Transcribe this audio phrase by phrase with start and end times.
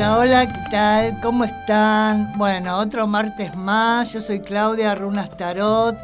[0.00, 1.20] Hola, hola, ¿qué tal?
[1.20, 2.32] ¿Cómo están?
[2.38, 4.10] Bueno, otro martes más.
[4.14, 5.94] Yo soy Claudia Runas Tarot.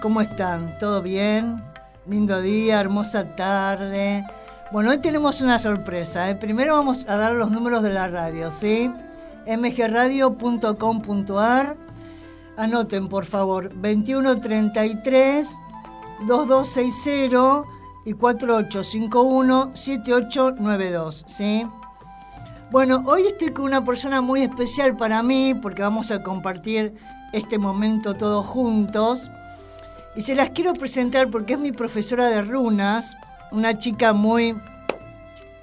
[0.00, 0.78] ¿Cómo están?
[0.78, 1.62] ¿Todo bien?
[2.06, 4.24] Lindo día, hermosa tarde.
[4.70, 6.30] Bueno, hoy tenemos una sorpresa.
[6.30, 6.34] ¿eh?
[6.34, 8.90] Primero vamos a dar los números de la radio, ¿sí?
[9.46, 10.16] mgradio.com.ar.
[12.56, 15.58] Anoten, por favor, 2133
[16.26, 17.64] 2260
[18.06, 21.66] y 4851 7892, ¿sí?
[22.72, 26.94] Bueno, hoy estoy con una persona muy especial para mí porque vamos a compartir
[27.34, 29.30] este momento todos juntos.
[30.16, 33.14] Y se las quiero presentar porque es mi profesora de runas,
[33.50, 34.58] una chica muy,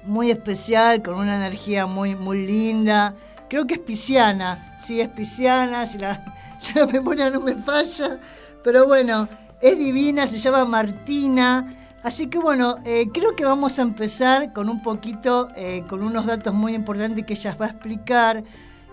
[0.04, 3.16] muy especial, con una energía muy, muy linda.
[3.48, 8.20] Creo que es pisciana, sí, es pisciana, si la, si la memoria no me falla.
[8.62, 9.28] Pero bueno,
[9.60, 11.74] es divina, se llama Martina.
[12.02, 16.24] Así que bueno, eh, creo que vamos a empezar con un poquito, eh, con unos
[16.24, 18.42] datos muy importantes que ella va a explicar.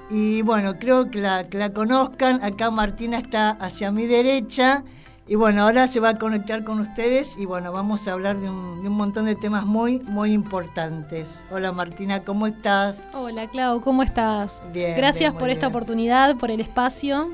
[0.09, 2.43] Y bueno, creo que la, que la conozcan.
[2.43, 4.83] Acá Martina está hacia mi derecha.
[5.29, 8.49] Y bueno, ahora se va a conectar con ustedes y bueno, vamos a hablar de
[8.49, 11.43] un, de un, montón de temas muy, muy importantes.
[11.51, 13.09] Hola Martina, ¿cómo estás?
[13.13, 14.63] Hola Clau, ¿cómo estás?
[14.71, 14.95] Bien.
[14.95, 17.27] Gracias bien, por esta oportunidad, por el espacio.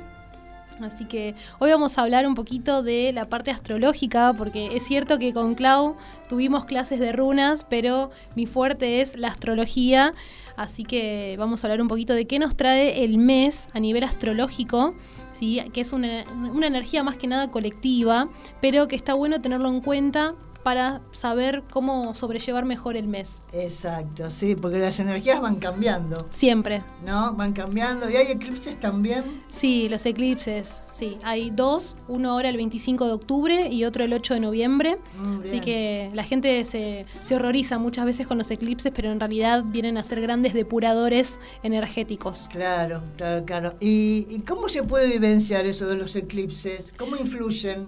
[0.81, 5.19] Así que hoy vamos a hablar un poquito de la parte astrológica, porque es cierto
[5.19, 5.95] que con Clau
[6.30, 10.13] tuvimos clases de runas, pero mi fuerte es la astrología.
[10.55, 14.03] Así que vamos a hablar un poquito de qué nos trae el mes a nivel
[14.03, 14.93] astrológico.
[15.31, 15.59] ¿sí?
[15.73, 18.30] que es una, una energía más que nada colectiva,
[18.61, 23.42] pero que está bueno tenerlo en cuenta para saber cómo sobrellevar mejor el mes.
[23.52, 26.81] Exacto, sí, porque las energías van cambiando, Siempre.
[27.05, 27.33] ¿no?
[27.33, 28.09] Van cambiando.
[28.09, 29.44] ¿Y hay eclipses también?
[29.50, 31.17] Sí, los eclipses, sí.
[31.23, 34.97] Hay dos, uno ahora el 25 de octubre y otro el 8 de noviembre.
[35.17, 39.20] Mm, Así que la gente se, se horroriza muchas veces con los eclipses, pero en
[39.20, 42.48] realidad vienen a ser grandes depuradores energéticos.
[42.52, 43.76] Claro, claro, claro.
[43.80, 46.93] ¿Y, y cómo se puede vivenciar eso de los eclipses?
[46.98, 47.87] ¿Cómo influyen?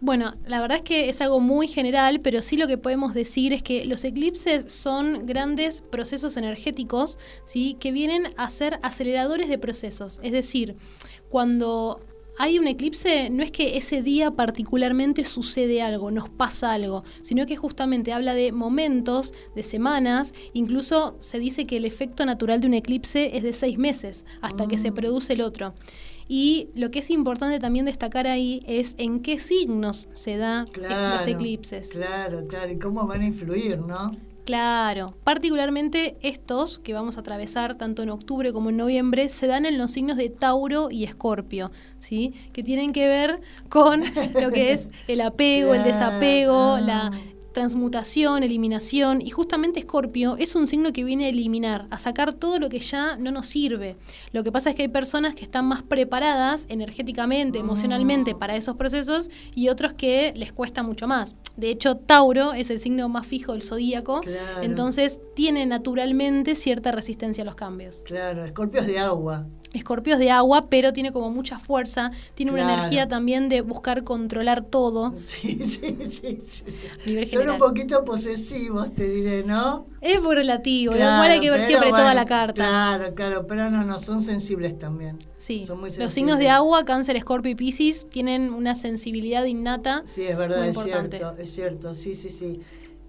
[0.00, 3.52] Bueno, la verdad es que es algo muy general, pero sí lo que podemos decir
[3.52, 7.76] es que los eclipses son grandes procesos energéticos, ¿sí?
[7.80, 10.20] que vienen a ser aceleradores de procesos.
[10.22, 10.76] Es decir,
[11.30, 12.00] cuando
[12.36, 17.46] hay un eclipse, no es que ese día particularmente sucede algo, nos pasa algo, sino
[17.46, 22.66] que justamente habla de momentos, de semanas, incluso se dice que el efecto natural de
[22.66, 25.74] un eclipse es de seis meses hasta que se produce el otro.
[26.28, 31.16] Y lo que es importante también destacar ahí es en qué signos se da Claro,
[31.16, 31.90] los eclipses.
[31.90, 32.72] Claro, claro.
[32.72, 34.10] ¿Y cómo van a influir, no?
[34.44, 39.64] Claro, particularmente estos que vamos a atravesar tanto en octubre como en noviembre se dan
[39.64, 42.34] en los signos de Tauro y Escorpio, ¿sí?
[42.52, 44.02] Que tienen que ver con
[44.42, 46.80] lo que es el apego, el desapego, ah.
[46.80, 47.10] la
[47.54, 52.58] transmutación, eliminación y justamente Escorpio es un signo que viene a eliminar, a sacar todo
[52.58, 53.96] lo que ya no nos sirve.
[54.32, 58.76] Lo que pasa es que hay personas que están más preparadas energéticamente, emocionalmente para esos
[58.76, 61.36] procesos y otros que les cuesta mucho más.
[61.56, 64.62] De hecho, Tauro es el signo más fijo del zodíaco, Claro.
[64.62, 68.02] entonces tiene naturalmente cierta resistencia a los cambios.
[68.04, 69.46] Claro, escorpios de agua.
[69.78, 74.04] Escorpio es de agua, pero tiene como mucha fuerza, tiene una energía también de buscar
[74.04, 75.14] controlar todo.
[75.24, 76.38] Sí, sí, sí.
[76.46, 76.64] sí.
[77.06, 79.86] Nivel Son un poquito posesivos, te diré, ¿no?
[80.00, 82.54] Es muy relativo, Claro, igual hay que ver siempre toda la carta.
[82.54, 85.18] Claro, claro, pero no, no, son sensibles también.
[85.38, 86.14] Sí, Son muy los sensibles.
[86.14, 90.02] signos de agua, cáncer, escorpio y piscis, tienen una sensibilidad innata.
[90.06, 91.18] Sí, es verdad, Muy es importante.
[91.18, 92.60] cierto, es cierto, sí, sí, sí.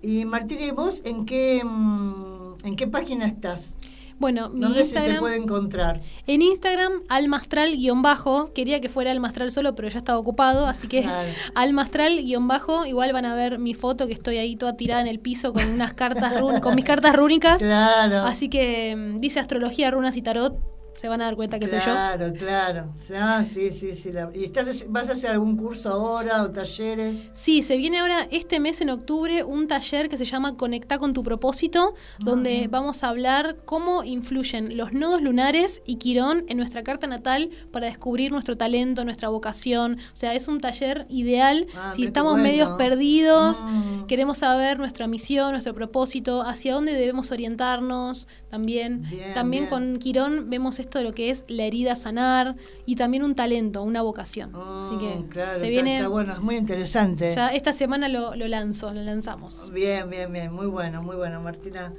[0.01, 3.77] Y Martina, ¿y vos en qué, mm, en qué página estás?
[4.17, 6.01] Bueno, mi ¿Dónde se te Instagram, puede encontrar?
[6.25, 11.29] en Instagram, almastral-bajo, quería que fuera almastral solo, pero ya estaba ocupado, así que Claro.
[11.55, 15.53] almastral-bajo, igual van a ver mi foto que estoy ahí toda tirada en el piso
[15.53, 17.61] con unas cartas run- con mis cartas rúnicas.
[17.65, 18.21] Claro.
[18.23, 20.57] Así que mm, dice astrología, runas y tarot,
[20.95, 21.85] se van a dar cuenta que soy yo.
[21.85, 22.93] Claro, claro.
[23.15, 24.11] Ah, sí, sí, sí.
[24.11, 27.29] la- ¿Y estás, vas a hacer algún curso ahora o talleres?
[27.33, 31.13] Sí, se viene ahora este mes en octubre un taller que se llama Conecta con
[31.13, 36.83] tu propósito, donde vamos a hablar cómo influyen los nodos lunares y Quirón en nuestra
[36.83, 39.97] carta natal para descubrir nuestro talento, nuestra vocación.
[40.13, 42.43] O sea, es un taller ideal Ah, si estamos bueno.
[42.47, 44.05] medios perdidos, Mm.
[44.05, 49.03] queremos saber nuestra misión, nuestro propósito, hacia dónde debemos orientarnos también.
[49.09, 49.69] Bien, también bien.
[49.69, 52.55] con Quirón vemos esto de lo que es la herida sanar
[52.85, 54.51] y también un talento, una vocación.
[54.55, 57.33] Así que claro, se viene está bueno, es muy interesante.
[57.35, 59.71] ya esta semana lo, lo lanzo, lo lanzamos.
[59.71, 61.93] Bien, bien, bien, muy bueno, muy bueno, Martina.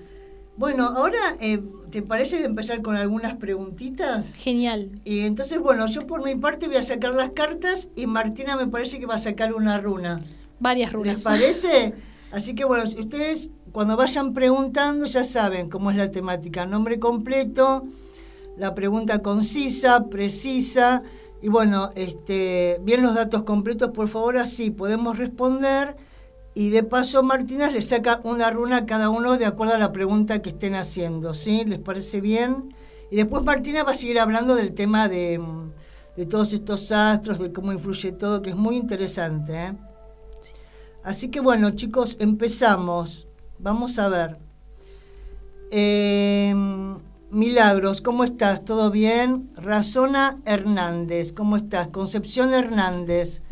[0.56, 4.34] Bueno, ahora, eh, ¿te parece empezar con algunas preguntitas?
[4.34, 4.90] Genial.
[5.04, 8.66] Y entonces, bueno, yo por mi parte voy a sacar las cartas y Martina me
[8.66, 10.20] parece que va a sacar una runa.
[10.58, 11.22] Varias ¿Les runas.
[11.22, 11.94] parece?
[12.32, 16.64] Así que bueno, si ustedes cuando vayan preguntando ya saben cómo es la temática.
[16.64, 17.84] Nombre completo,
[18.56, 21.02] la pregunta concisa, precisa.
[21.42, 25.96] Y bueno, este, bien los datos completos, por favor, así podemos responder.
[26.54, 29.92] Y de paso, Martínez le saca una runa a cada uno de acuerdo a la
[29.92, 31.34] pregunta que estén haciendo.
[31.34, 31.64] ¿Sí?
[31.66, 32.74] ¿Les parece bien?
[33.10, 35.40] Y después Martina va a seguir hablando del tema de,
[36.16, 39.52] de todos estos astros, de cómo influye todo, que es muy interesante.
[39.54, 39.72] ¿eh?
[41.04, 43.28] Así que bueno, chicos, empezamos.
[43.58, 44.38] Vamos a ver.
[45.70, 46.96] Em,
[47.30, 48.64] Milagros, ¿cómo estás?
[48.64, 49.50] ¿Todo bien?
[49.56, 51.88] Razona Hernández, ¿cómo estás?
[51.88, 53.42] Concepción Hernández.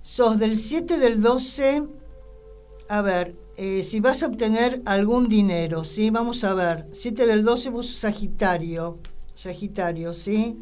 [0.00, 1.86] Sos del 7 del 12.
[2.88, 6.08] A ver, eh, si vas a obtener algún dinero, ¿sí?
[6.08, 6.86] Vamos a ver.
[6.92, 9.00] 7 del 12, vos Sagitario.
[9.34, 10.56] Sagitario, ¿sí?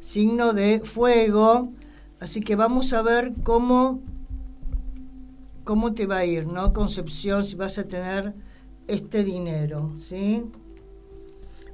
[0.00, 1.70] Signo de fuego.
[2.18, 4.00] Así que vamos a ver cómo
[5.62, 6.72] cómo te va a ir, ¿no?
[6.72, 8.34] Concepción, si vas a tener
[8.88, 10.42] este dinero, ¿sí?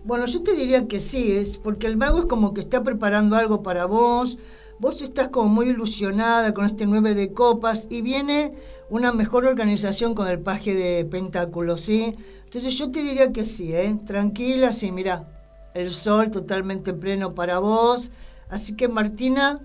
[0.09, 3.37] Bueno, yo te diría que sí, es porque el mago es como que está preparando
[3.37, 4.39] algo para vos,
[4.79, 8.53] vos estás como muy ilusionada con este 9 de copas y viene
[8.89, 12.15] una mejor organización con el paje de pentáculos, ¿sí?
[12.47, 13.99] Entonces yo te diría que sí, ¿eh?
[14.07, 15.29] Tranquila, sí, mira,
[15.75, 18.11] el sol totalmente pleno para vos.
[18.49, 19.61] Así que Martina,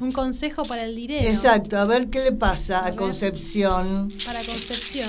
[0.00, 1.26] un consejo para el dinero.
[1.26, 4.12] Exacto, a ver qué le pasa a, Concepción.
[4.26, 5.08] Para Concepción.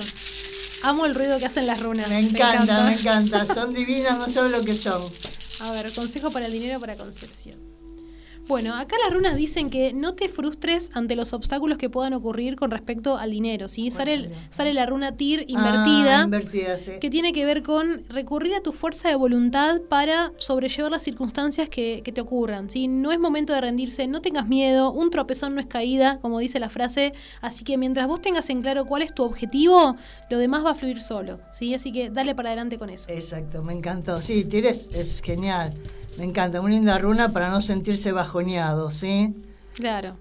[0.84, 2.10] Amo el ruido que hacen las runas.
[2.10, 3.46] Me encanta, me encanta.
[3.54, 5.02] Son divinas, no saben lo que son.
[5.62, 7.69] A ver, consejo para el dinero para Concepción.
[8.50, 12.56] Bueno, acá las runas dicen que no te frustres ante los obstáculos que puedan ocurrir
[12.56, 13.92] con respecto al dinero, ¿sí?
[13.92, 18.72] Sale, sale la runa TIR ah, invertida, que tiene que ver con recurrir a tu
[18.72, 22.88] fuerza de voluntad para sobrellevar las circunstancias que, te ocurran, ¿sí?
[22.88, 26.60] No es momento de rendirse, no tengas miedo, un tropezón no es caída, como dice
[26.60, 29.96] la frase, así que mientras vos tengas en claro cuál es tu objetivo,
[30.32, 31.76] lo demás va a fluir solo, ¿sí?
[31.76, 33.12] Así que dale para adelante con eso.
[33.12, 34.24] Exacto, me encantó.
[34.24, 35.72] Sí, TIR es genial.
[36.20, 39.34] Me encanta, muy linda runa para no sentirse bajoneado, ¿sí?
[39.74, 40.18] Claro.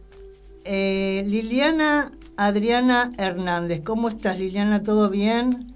[0.62, 4.85] Eh, Liliana Adriana Hernández, ¿cómo estás Liliana?
[4.85, 5.75] ¿Todo bien?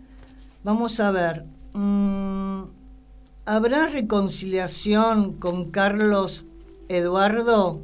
[0.62, 1.44] Vamos a ver.
[1.72, 2.62] Mm,
[3.46, 6.46] ¿Habrá reconciliación con Carlos
[6.88, 7.80] Eduardo?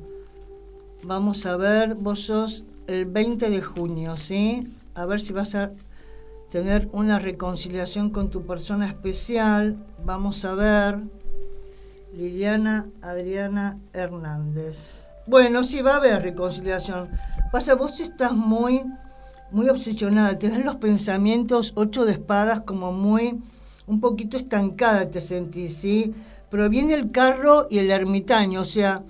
[1.02, 4.68] Vamos a ver, vos sos el 20 de junio, ¿sí?
[4.94, 5.72] A ver si vas a
[6.52, 9.84] tener una reconciliación con tu persona especial.
[10.04, 11.00] Vamos a ver.
[12.18, 15.04] Liliana Adriana Hernández.
[15.28, 17.10] Bueno, sí va a haber reconciliación.
[17.52, 18.82] Pasa, vos estás muy,
[19.52, 23.38] muy obsesionada, te dan los pensamientos ocho de espadas como muy,
[23.86, 26.12] un poquito estancada te sentís, ¿sí?
[26.50, 29.04] Pero viene el carro y el ermitaño, o sea,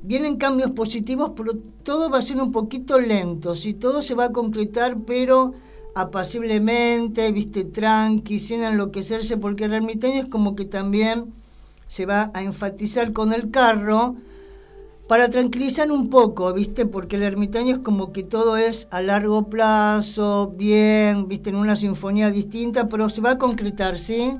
[0.00, 1.52] vienen cambios positivos, pero
[1.82, 3.74] todo va a ser un poquito lento, ¿sí?
[3.74, 5.52] Todo se va a concretar, pero
[5.94, 11.34] apaciblemente, viste, tranqui, sin enloquecerse, porque el ermitaño es como que también
[11.88, 14.14] se va a enfatizar con el carro
[15.08, 16.84] para tranquilizar un poco, ¿viste?
[16.84, 21.50] Porque el ermitaño es como que todo es a largo plazo, bien, ¿viste?
[21.50, 24.36] En una sinfonía distinta, pero se va a concretar, ¿sí?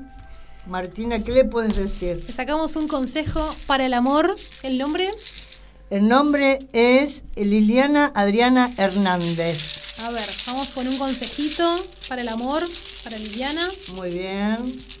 [0.67, 2.23] Martina, ¿qué le puedes decir?
[2.31, 4.35] sacamos un consejo para el amor.
[4.61, 5.09] ¿El nombre?
[5.89, 9.97] El nombre es Liliana Adriana Hernández.
[10.03, 11.65] A ver, vamos con un consejito
[12.07, 12.61] para el amor,
[13.03, 13.67] para Liliana.
[13.95, 14.98] Muy bien.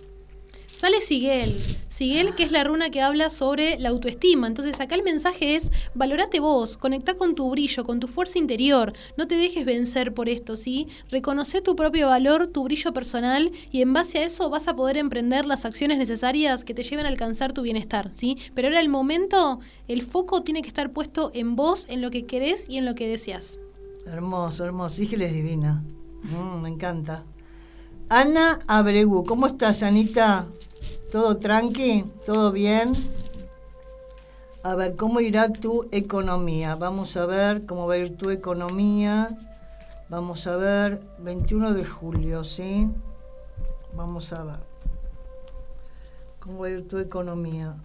[0.79, 1.53] Sale Siguel.
[1.89, 4.47] Siguel, que es la runa que habla sobre la autoestima.
[4.47, 8.93] Entonces acá el mensaje es, valorate vos, conecta con tu brillo, con tu fuerza interior,
[9.17, 10.87] no te dejes vencer por esto, ¿sí?
[11.11, 14.95] Reconoce tu propio valor, tu brillo personal y en base a eso vas a poder
[14.95, 18.37] emprender las acciones necesarias que te lleven a alcanzar tu bienestar, ¿sí?
[18.55, 19.59] Pero ahora el momento,
[19.89, 22.95] el foco tiene que estar puesto en vos, en lo que querés y en lo
[22.95, 23.59] que deseas.
[24.05, 25.03] Hermoso, hermoso.
[25.03, 25.83] es divina.
[26.23, 27.25] Mm, me encanta.
[28.07, 30.47] Ana Abregu, ¿cómo estás, Anita?
[31.11, 32.03] ¿Todo tranqui?
[32.23, 32.91] ¿Todo bien?
[34.61, 36.75] A ver, ¿cómo irá tu economía?
[36.75, 39.35] Vamos a ver cómo va a ir tu economía.
[40.09, 42.87] Vamos a ver, 21 de julio, ¿sí?
[43.95, 44.59] Vamos a ver.
[46.39, 47.75] ¿Cómo va a ir tu economía?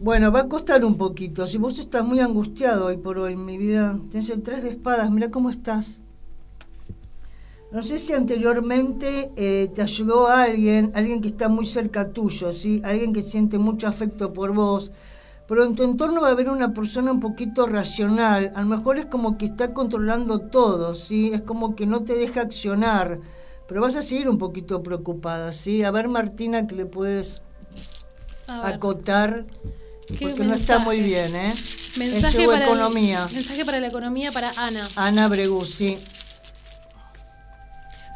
[0.00, 1.46] Bueno, va a costar un poquito.
[1.46, 5.10] Si vos estás muy angustiado hoy por hoy, mi vida, tienes el tres de espadas,
[5.12, 6.03] mira cómo estás.
[7.70, 12.80] No sé si anteriormente eh, te ayudó alguien, alguien que está muy cerca tuyo, ¿sí?
[12.84, 14.92] alguien que siente mucho afecto por vos,
[15.48, 18.98] pero en tu entorno va a haber una persona un poquito racional, a lo mejor
[18.98, 21.32] es como que está controlando todo, ¿sí?
[21.34, 23.18] es como que no te deja accionar,
[23.66, 25.52] pero vas a seguir un poquito preocupada.
[25.52, 25.82] ¿sí?
[25.82, 27.42] A ver, Martina, que le puedes
[28.46, 29.46] acotar,
[30.20, 31.34] porque no está muy bien.
[31.34, 31.54] ¿eh?
[31.96, 33.26] Mensaje para economía.
[33.32, 34.86] mensaje para la economía para Ana.
[34.96, 35.98] Ana Breguzzi.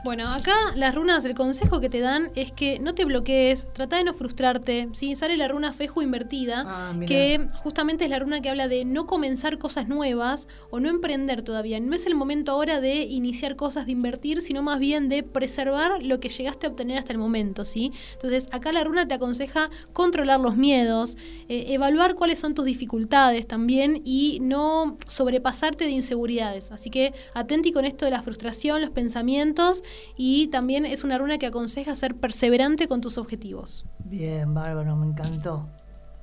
[0.04, 3.96] Bueno, acá las runas, el consejo que te dan es que no te bloquees, trata
[3.96, 4.88] de no frustrarte.
[4.92, 5.16] ¿sí?
[5.16, 9.06] Sale la runa Fejo invertida, Ah, que justamente es la runa que habla de no
[9.06, 11.80] comenzar cosas nuevas o no emprender todavía.
[11.80, 16.00] No es el momento ahora de iniciar cosas, de invertir, sino más bien de preservar
[16.00, 17.64] lo que llegaste a obtener hasta el momento.
[17.64, 17.92] ¿sí?
[18.12, 21.16] Entonces, acá la runa te aconseja controlar los miedos,
[21.48, 26.70] eh, evaluar cuáles son tus dificultades también y no sobrepasarte de inseguridades.
[26.70, 29.82] Así que atenti con esto de la frustración, los pensamientos
[30.16, 33.86] y también es una runa que aconseja ser perseverante con tus objetivos.
[34.04, 35.68] Bien, bárbaro, me encantó.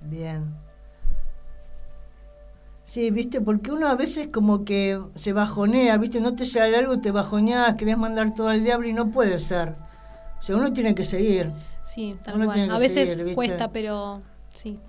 [0.02, 0.56] Bien.
[2.84, 7.00] Sí, viste, porque uno a veces como que se bajonea, viste, no te sale algo,
[7.00, 9.76] te bajoneas, querés mandar todo al diablo y no puede ser.
[10.40, 11.52] O sea, uno tiene que seguir.
[11.84, 12.70] Sí, tal Uno cual.
[12.70, 14.22] A veces cuesta, pero
[14.54, 14.80] sí.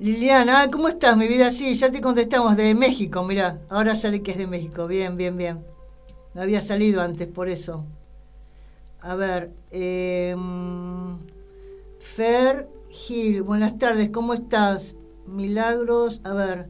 [0.00, 1.50] Liliana, ah, ¿cómo estás, mi vida?
[1.52, 3.60] Sí, ya te contestamos, de México, mirá.
[3.68, 4.86] Ahora sale que es de México.
[4.86, 5.64] Bien, bien, bien.
[6.34, 7.84] No había salido antes, por eso.
[9.00, 10.34] A ver, eh,
[11.98, 14.96] Fer Gil, buenas tardes, ¿cómo estás?
[15.26, 16.68] Milagros, a ver.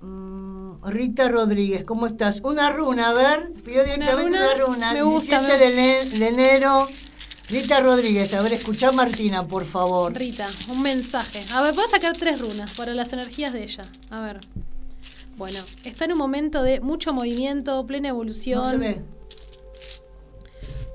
[0.00, 2.40] Mm, Rita Rodríguez, ¿cómo estás?
[2.42, 4.92] Una runa, a ver, pidió directamente runa, una runa.
[4.94, 5.68] me gusta, 17 de,
[6.06, 6.86] ene- de enero.
[7.48, 10.12] Rita Rodríguez, a ver, escuchá a Martina, por favor.
[10.14, 11.40] Rita, un mensaje.
[11.52, 13.82] A ver, voy a sacar tres runas para las energías de ella.
[14.10, 14.38] A ver.
[15.40, 18.58] Bueno, está en un momento de mucho movimiento, plena evolución.
[18.58, 19.02] No se ve.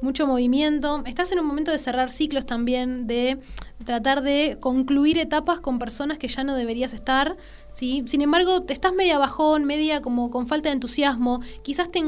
[0.01, 1.01] mucho movimiento.
[1.07, 3.39] Estás en un momento de cerrar ciclos también, de
[3.85, 7.35] tratar de concluir etapas con personas que ya no deberías estar.
[7.75, 8.03] ¿Sí?
[8.07, 11.41] Sin embargo, te estás media bajón, media como con falta de entusiasmo.
[11.61, 12.01] Quizás te,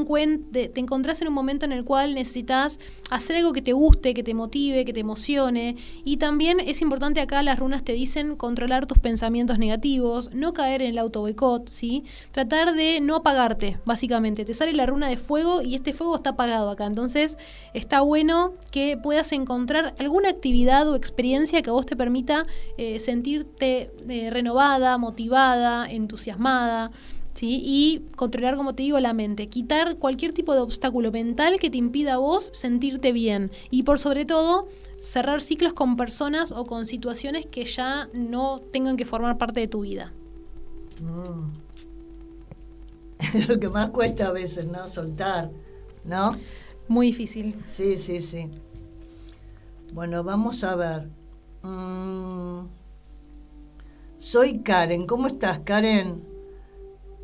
[0.52, 2.80] te, te encontrás en un momento en el cual necesitas
[3.12, 5.76] hacer algo que te guste, que te motive, que te emocione.
[6.06, 10.82] Y también es importante acá, las runas te dicen controlar tus pensamientos negativos, no caer
[10.82, 12.06] en el auto boicot, ¿sí?
[12.32, 14.46] Tratar de no apagarte, básicamente.
[14.46, 16.86] Te sale la runa de fuego y este fuego está apagado acá.
[16.86, 17.38] Entonces,
[17.74, 22.44] está bueno que puedas encontrar alguna actividad o experiencia que a vos te permita
[22.78, 25.57] eh, sentirte eh, renovada, motivada,
[25.90, 26.92] entusiasmada.
[27.34, 27.62] ¿sí?
[27.64, 29.48] Y controlar, como te digo, la mente.
[29.48, 33.52] Quitar cualquier tipo de obstáculo mental que te impida a vos sentirte bien.
[33.70, 34.68] Y por sobre todo,
[35.02, 39.68] cerrar ciclos con personas o con situaciones que ya no tengan que formar parte de
[39.68, 40.14] tu vida.
[41.02, 41.68] Mm.
[43.20, 44.88] Es lo que más cuesta a veces, ¿no?
[44.88, 45.50] Soltar,
[46.04, 46.36] ¿no?
[46.88, 47.56] Muy difícil.
[47.68, 48.50] Sí, sí, sí.
[49.94, 51.10] Bueno, vamos a ver.
[51.64, 52.66] Mm.
[54.28, 55.08] Soy Karen.
[55.08, 56.22] ¿Cómo estás, Karen?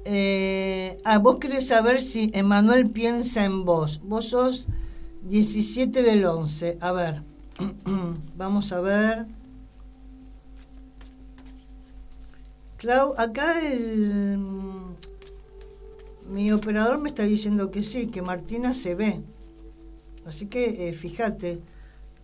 [0.05, 3.99] Eh, ah, vos querés saber si Emanuel piensa en vos.
[4.05, 4.69] Vos sos
[5.23, 6.77] 17 del 11.
[6.79, 7.23] A ver.
[8.37, 9.25] vamos a ver.
[12.77, 14.39] Clau, acá el,
[16.29, 19.21] mi operador me está diciendo que sí, que Martina se ve.
[20.25, 21.59] Así que eh, fíjate,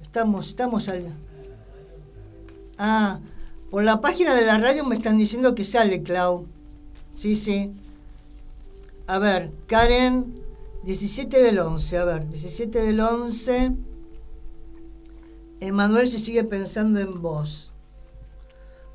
[0.01, 1.03] estamos, estamos al.
[2.77, 3.19] Ah,
[3.69, 6.47] por la página de la radio me están diciendo que sale, Clau.
[7.13, 7.73] Sí, sí.
[9.07, 10.35] A ver, Karen,
[10.83, 13.71] 17 del 11, a ver, 17 del 11.
[15.59, 17.71] Emanuel se sigue pensando en vos.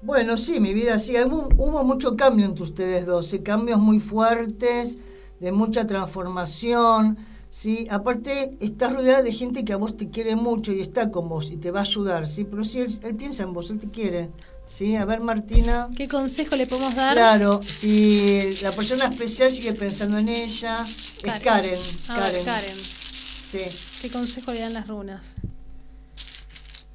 [0.03, 1.15] Bueno, sí, mi vida, sí.
[1.17, 3.41] Hubo, mucho cambio entre ustedes dos, ¿sí?
[3.41, 4.99] cambios muy fuertes,
[5.41, 7.17] de mucha transformación.
[7.51, 7.87] ¿sí?
[7.91, 11.51] Aparte, estás rodeada de gente que a vos te quiere mucho y está con vos
[11.51, 12.45] y te va a ayudar, ¿sí?
[12.45, 14.31] Pero sí, él piensa en vos, él te quiere.
[14.67, 14.97] ¿Sí?
[14.97, 15.89] A ver, Martina.
[15.97, 17.15] ¿Qué consejo le podemos dar?
[17.15, 21.79] Claro, si la persona especial sigue pensando en ella, es Karen.
[22.09, 22.45] A ver, Karen.
[22.45, 22.77] Karen.
[22.79, 23.61] Sí.
[24.03, 25.37] ¿Qué consejo le dan las runas?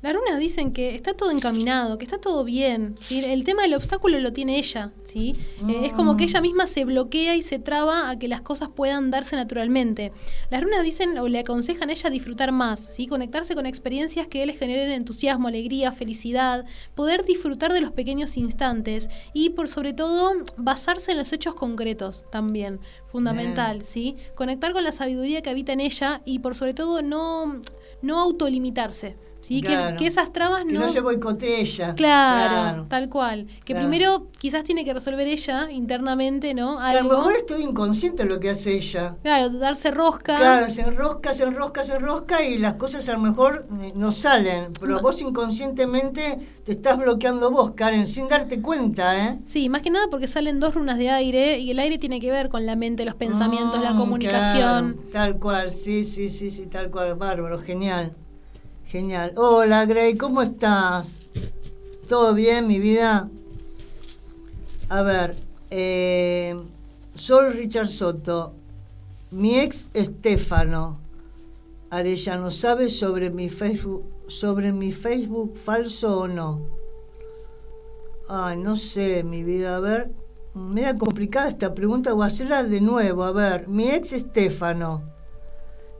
[0.01, 2.95] Las runas dicen que está todo encaminado, que está todo bien.
[3.01, 3.21] ¿sí?
[3.25, 4.93] El tema del obstáculo lo tiene ella.
[5.03, 5.33] ¿sí?
[5.67, 8.69] Eh, es como que ella misma se bloquea y se traba a que las cosas
[8.73, 10.13] puedan darse naturalmente.
[10.49, 13.07] Las runas dicen o le aconsejan a ella disfrutar más, ¿sí?
[13.07, 16.65] conectarse con experiencias que les generen entusiasmo, alegría, felicidad,
[16.95, 22.23] poder disfrutar de los pequeños instantes y por sobre todo basarse en los hechos concretos
[22.31, 23.83] también, fundamental.
[23.83, 24.15] ¿sí?
[24.33, 27.59] Conectar con la sabiduría que habita en ella y por sobre todo no,
[28.01, 29.17] no autolimitarse.
[29.41, 29.61] ¿Sí?
[29.61, 29.97] Que- Claro.
[29.97, 31.93] Que, esas trabas Que no, se boicotee ella.
[31.95, 33.45] Claro, tal cual.
[33.65, 33.87] Que Claro.
[33.87, 36.77] primero quizás tiene que resolver ella internamente, ¿no?
[36.77, 37.17] Que a lo Algo.
[37.17, 39.15] mejor es todo inconsciente lo que hace ella.
[39.21, 40.37] Claro, darse rosca.
[40.37, 44.11] Claro, se enrosca, se enrosca, se enrosca y las cosas a lo mejor eh, no
[44.11, 44.73] salen.
[44.79, 45.01] Pero No.
[45.01, 49.39] vos inconscientemente te estás bloqueando vos, Karen, sin darte cuenta, ¿eh?
[49.45, 52.31] Sí, más que nada porque salen dos runas de aire y el aire tiene que
[52.31, 54.97] ver con la mente, los pensamientos, la Mm, comunicación.
[55.11, 58.13] tal cual, sí, sí, sí, sí, tal cual, bárbaro, genial.
[58.89, 59.33] Genial.
[59.35, 61.29] Hola, Grey, ¿cómo estás?
[62.07, 63.29] ¿Todo bien, mi vida?
[64.89, 65.35] A ver,
[65.69, 66.59] eh,
[67.13, 68.55] soy Richard Soto.
[69.29, 70.97] Mi ex Estefano
[71.91, 76.59] Arellano, ¿sabe sobre mi Facebook, sobre mi Facebook falso o no?
[78.27, 80.09] Ay, no sé, mi vida, a ver.
[80.55, 83.23] Media complicada esta pregunta, voy a hacerla de nuevo.
[83.23, 85.03] A ver, mi ex Estefano,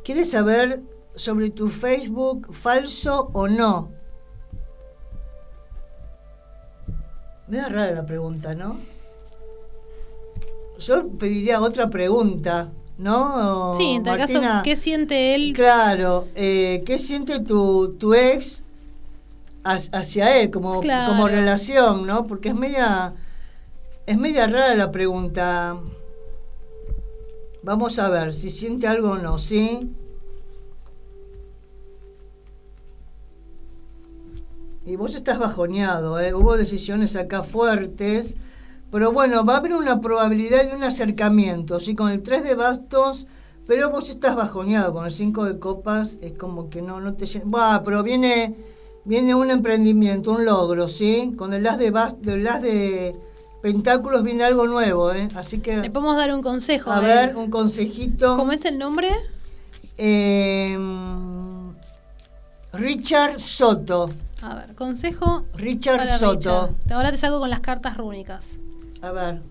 [0.04, 0.82] ¿quieres saber
[1.20, 3.92] sobre tu Facebook falso o no?
[7.48, 8.80] Me da rara la pregunta, ¿no?
[10.80, 13.74] Yo pediría otra pregunta, ¿no?
[13.76, 15.52] Sí, en tal caso, ¿qué siente él?
[15.54, 18.64] Claro, eh, ¿qué siente tu, tu ex
[19.64, 22.28] hacia él como, como relación, ¿no?
[22.28, 23.14] Porque es media,
[24.06, 25.78] es media rara la pregunta.
[27.62, 29.90] Vamos a ver si siente algo o no, ¿sí?
[34.90, 36.34] Y vos estás bajoneado, ¿eh?
[36.34, 38.38] hubo decisiones acá fuertes,
[38.90, 41.94] pero bueno, va a haber una probabilidad de un acercamiento, ¿sí?
[41.94, 43.28] Con el 3 de bastos,
[43.68, 47.28] pero vos estás bajoneado, con el 5 de copas es como que no, no te...
[47.42, 48.56] Va, pero viene,
[49.06, 51.36] viene un emprendimiento, un logro, ¿sí?
[51.38, 51.94] Con el as de,
[52.26, 53.16] el as de
[53.62, 55.28] pentáculos viene algo nuevo, ¿eh?
[55.36, 55.78] Así que...
[55.78, 56.90] Le podemos dar un consejo.
[56.90, 58.38] A, ver, un consejito.
[58.38, 59.12] ¿Cómo es el nombre?
[60.00, 60.76] Eh,
[62.74, 64.10] Richard Soto.
[64.42, 65.46] A ver, consejo.
[65.56, 66.76] Richard Soto.
[66.92, 68.60] Ahora te salgo con las cartas rúnicas.
[69.02, 69.42] A ver.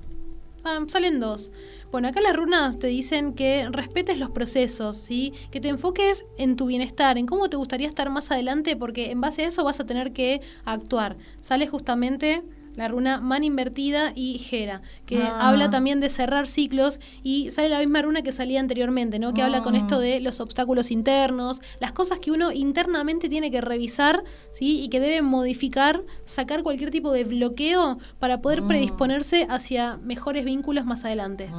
[0.64, 1.52] Ah, salen dos.
[1.90, 5.32] Bueno, acá las runas te dicen que respetes los procesos, ¿sí?
[5.50, 9.20] Que te enfoques en tu bienestar, en cómo te gustaría estar más adelante, porque en
[9.20, 11.16] base a eso vas a tener que actuar.
[11.40, 12.42] Sale justamente
[12.78, 15.48] la runa man invertida y Gera, que ah.
[15.48, 19.34] habla también de cerrar ciclos y sale la misma runa que salía anteriormente, ¿no?
[19.34, 20.00] Que habla con esto ah.
[20.00, 24.80] de los obstáculos internos, las cosas que uno internamente tiene que revisar, ¿sí?
[24.80, 28.68] Y que debe modificar, sacar cualquier tipo de bloqueo para poder mm.
[28.68, 31.50] predisponerse hacia mejores vínculos más adelante.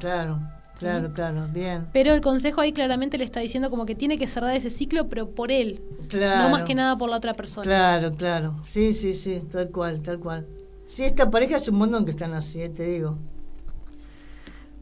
[0.00, 0.38] Claro.
[0.78, 1.88] Claro, claro, bien.
[1.92, 5.08] Pero el consejo ahí claramente le está diciendo como que tiene que cerrar ese ciclo,
[5.08, 5.82] pero por él.
[6.08, 6.44] Claro.
[6.44, 7.64] No más que nada por la otra persona.
[7.64, 8.54] Claro, claro.
[8.62, 10.46] Sí, sí, sí, tal cual, tal cual.
[10.88, 13.18] Sí, esta pareja es un montón que están así, eh, te digo.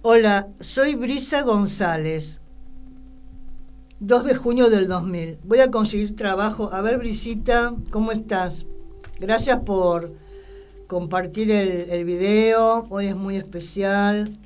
[0.03, 2.41] Hola, soy Brisa González.
[3.99, 5.41] 2 de junio del 2000.
[5.43, 6.73] Voy a conseguir trabajo.
[6.73, 8.67] A ver, Brisita, ¿cómo estás?
[9.19, 10.13] Gracias por
[10.87, 12.87] compartir el, el video.
[12.89, 14.39] Hoy es muy especial.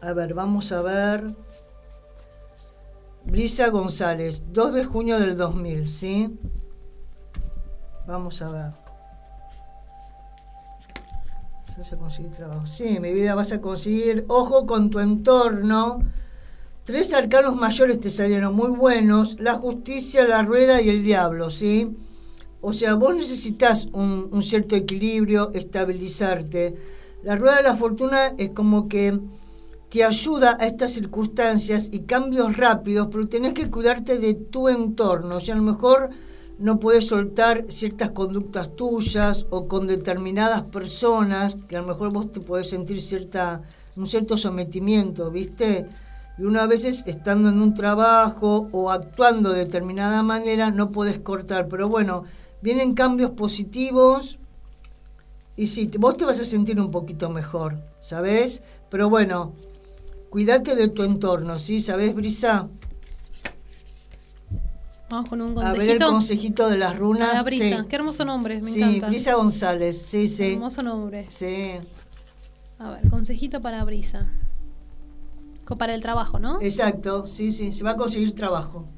[0.00, 1.36] A ver, vamos a ver.
[3.26, 6.38] Brisa González, 2 de junio del 2000, ¿sí?
[8.06, 8.83] Vamos a ver
[11.76, 12.66] vas a conseguir trabajo.
[12.66, 14.24] Sí, mi vida vas a conseguir.
[14.28, 16.00] Ojo con tu entorno.
[16.84, 19.40] Tres arcanos mayores te salieron muy buenos.
[19.40, 21.96] La justicia, la rueda y el diablo, ¿sí?
[22.60, 26.74] O sea, vos necesitas un, un cierto equilibrio, estabilizarte.
[27.22, 29.18] La rueda de la fortuna es como que
[29.88, 35.36] te ayuda a estas circunstancias y cambios rápidos, pero tenés que cuidarte de tu entorno.
[35.36, 36.10] O sea, a lo mejor
[36.58, 42.32] no puedes soltar ciertas conductas tuyas o con determinadas personas que a lo mejor vos
[42.32, 43.62] te podés sentir cierta,
[43.96, 45.86] un cierto sometimiento, ¿viste?
[46.38, 51.68] Y una veces estando en un trabajo o actuando de determinada manera no puedes cortar,
[51.68, 52.24] pero bueno,
[52.62, 54.38] vienen cambios positivos
[55.56, 58.62] y sí, vos te vas a sentir un poquito mejor, ¿sabes?
[58.90, 59.54] Pero bueno,
[60.30, 61.80] cuídate de tu entorno, ¿sí?
[61.80, 62.68] ¿Sabes, Brisa?
[65.14, 65.76] Vamos con un consejito.
[65.76, 67.34] A ver el consejito de las runas.
[67.34, 69.06] La brisa, qué hermoso nombre, me encanta.
[69.06, 70.54] Sí, Brisa González, sí, sí.
[70.54, 71.28] Hermoso nombre.
[71.30, 71.74] Sí.
[72.80, 74.26] A ver, consejito para Brisa.
[75.78, 76.60] Para el trabajo, ¿no?
[76.60, 78.88] Exacto, sí, sí, se va a conseguir trabajo.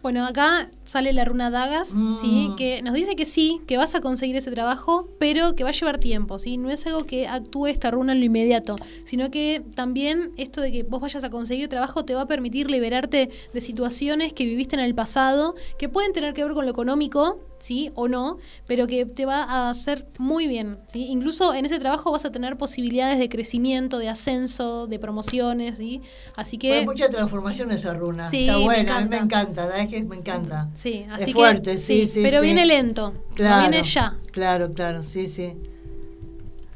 [0.00, 1.88] Bueno, acá sale la runa Dagas,
[2.20, 2.48] ¿sí?
[2.50, 2.56] Mm.
[2.56, 5.72] Que nos dice que sí, que vas a conseguir ese trabajo, pero que va a
[5.72, 6.58] llevar tiempo, ¿sí?
[6.58, 8.76] No es algo que actúe esta runa en lo inmediato,
[9.06, 12.70] sino que también esto de que vos vayas a conseguir trabajo te va a permitir
[12.70, 16.70] liberarte de situaciones que viviste en el pasado, que pueden tener que ver con lo
[16.70, 17.90] económico, ¿sí?
[17.94, 21.06] O no, pero que te va a hacer muy bien, ¿sí?
[21.06, 26.02] Incluso en ese trabajo vas a tener posibilidades de crecimiento, de ascenso, de promociones, ¿sí?
[26.36, 26.80] Así que...
[26.80, 28.28] Hay mucha transformación esa runa.
[28.30, 30.68] Está buena, a mí me encanta, ¿sabes que me encanta?
[30.82, 34.18] Sí, así es fuerte, sí, sí, Pero viene lento, claro, viene ya.
[34.32, 35.56] Claro, claro, sí, sí.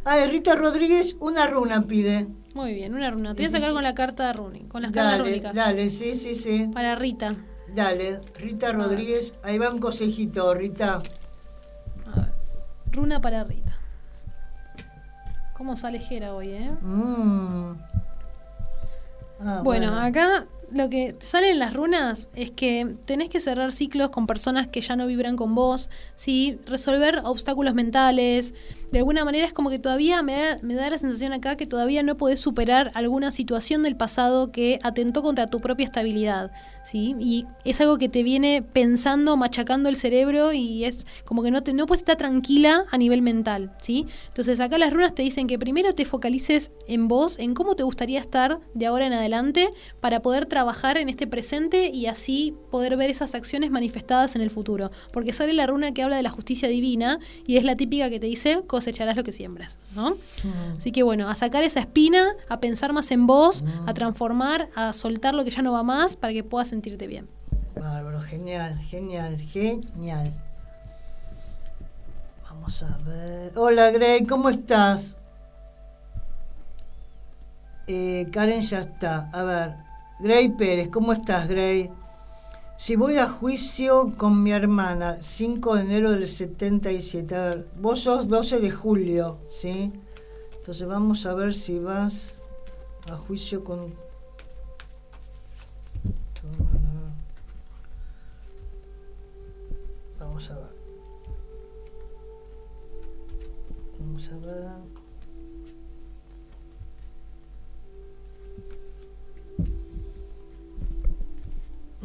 [0.05, 2.29] Ah, Rita Rodríguez, una runa pide.
[2.55, 3.35] Muy bien, una runa.
[3.35, 5.55] Te voy a sacar con la carta rúnica, con las cartas rúnicas.
[5.55, 6.71] Dale, sí, sí, sí.
[6.73, 7.31] Para Rita.
[7.75, 11.03] Dale, Rita Rodríguez, ahí va un consejito, Rita.
[12.07, 12.33] A ver,
[12.92, 13.77] runa para Rita.
[15.57, 16.71] ¿Cómo sale Jera hoy, eh?
[16.81, 17.73] Mm.
[19.40, 23.72] Ah, bueno, acá lo que te sale en las runas es que tenés que cerrar
[23.72, 26.59] ciclos con personas que ya no vibran con vos, ¿sí?
[26.66, 28.55] resolver obstáculos mentales.
[28.92, 31.66] De alguna manera es como que todavía me da, me da la sensación acá que
[31.66, 36.53] todavía no podés superar alguna situación del pasado que atentó contra tu propia estabilidad.
[36.85, 37.16] ¿sí?
[37.18, 41.62] Y es algo que te viene pensando, machacando el cerebro y es como que no,
[41.62, 43.72] te, no puedes estar tranquila a nivel mental.
[43.81, 44.07] ¿sí?
[44.29, 47.83] Entonces acá las runas te dicen que primero te focalices en vos, en cómo te
[47.83, 49.68] gustaría estar de ahora en adelante
[50.01, 54.51] para poder trabajar en este presente y así poder ver esas acciones manifestadas en el
[54.51, 54.90] futuro.
[55.12, 58.20] Porque sale la runa que habla de la justicia divina y es la típica que
[58.20, 60.10] te dice cosecharás lo que siembras, ¿no?
[60.44, 60.76] Mm.
[60.76, 63.94] Así que bueno, a sacar esa espina, a pensar más en vos, a mm.
[63.94, 67.26] transformar, a soltar lo que ya no va más para que puedas sentirte bien.
[67.74, 70.34] Bárbaro, genial, genial, genial.
[72.42, 73.52] Vamos a ver.
[73.56, 75.16] Hola Grey, ¿cómo estás?
[77.86, 79.30] Eh, Karen ya está.
[79.32, 79.74] A ver,
[80.20, 81.90] Grey Pérez, ¿cómo estás, Grey?
[82.78, 88.00] Si voy a juicio con mi hermana, 5 de enero del 77, a ver, vos
[88.00, 89.92] sos 12 de julio, ¿sí?
[90.58, 92.34] Entonces vamos a ver si vas
[93.10, 93.94] a juicio con
[100.18, 100.76] Vamos a ver.
[103.98, 104.75] Vamos a ver.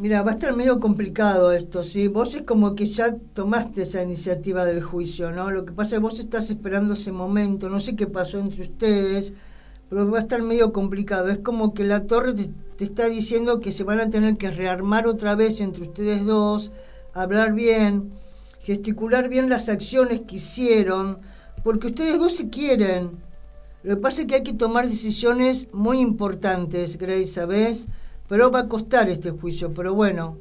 [0.02, 2.08] Mira, va a estar medio complicado esto, ¿sí?
[2.08, 5.52] Vos es como que ya tomaste esa iniciativa del juicio, ¿no?
[5.52, 8.64] Lo que pasa es que vos estás esperando ese momento, no sé qué pasó entre
[8.64, 9.32] ustedes,
[9.90, 11.30] pero va a estar medio complicado.
[11.30, 14.50] Es como que la torre te, te está diciendo que se van a tener que
[14.50, 16.72] rearmar otra vez entre ustedes dos,
[17.14, 18.12] hablar bien,
[18.62, 21.20] gesticular bien las acciones que hicieron,
[21.64, 23.12] porque ustedes dos se quieren.
[23.84, 27.88] Lo que pasa es que hay que tomar decisiones muy importantes, Grace, ¿sabes?
[28.32, 30.38] Pero va a costar este juicio, pero bueno,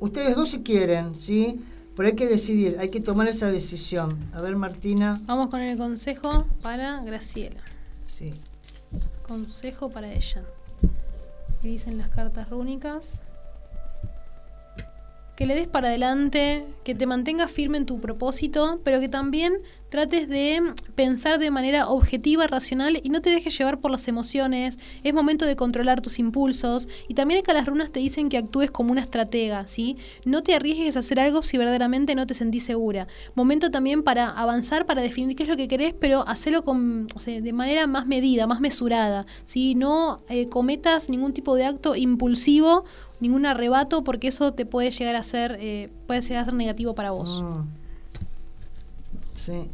[0.00, 1.62] ustedes dos se quieren, ¿sí?
[1.94, 4.16] Pero hay que decidir, hay que tomar esa decisión.
[4.32, 5.20] A ver, Martina.
[5.26, 7.60] Vamos con el consejo para Graciela.
[8.08, 8.30] Sí.
[9.28, 10.42] Consejo para ella.
[11.60, 13.24] ¿Qué dicen las cartas rúnicas?
[15.36, 19.54] Que le des para adelante, que te mantengas firme en tu propósito, pero que también
[19.88, 24.78] trates de pensar de manera objetiva, racional y no te dejes llevar por las emociones.
[25.04, 28.38] Es momento de controlar tus impulsos y también es que las runas te dicen que
[28.38, 29.96] actúes como una estratega, ¿sí?
[30.24, 33.06] No te arriesgues a hacer algo si verdaderamente no te sentís segura.
[33.34, 37.52] Momento también para avanzar, para definir qué es lo que querés, pero hacerlo con, de
[37.52, 39.74] manera más medida, más mesurada, ¿sí?
[39.74, 42.84] No eh, cometas ningún tipo de acto impulsivo
[43.22, 46.94] ningún arrebato porque eso te puede llegar a ser, eh, puede llegar a ser negativo
[46.94, 47.40] para vos.
[47.42, 47.64] Ah.
[49.36, 49.70] Sí.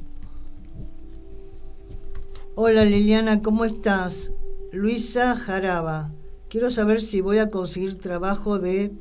[2.55, 4.33] Hola Liliana, ¿cómo estás?
[4.71, 6.11] Luisa Jaraba.
[6.51, 8.93] Quiero saber si voy a conseguir trabajo de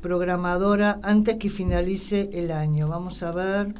[0.00, 2.88] programadora antes que finalice el año.
[2.88, 3.74] Vamos a ver.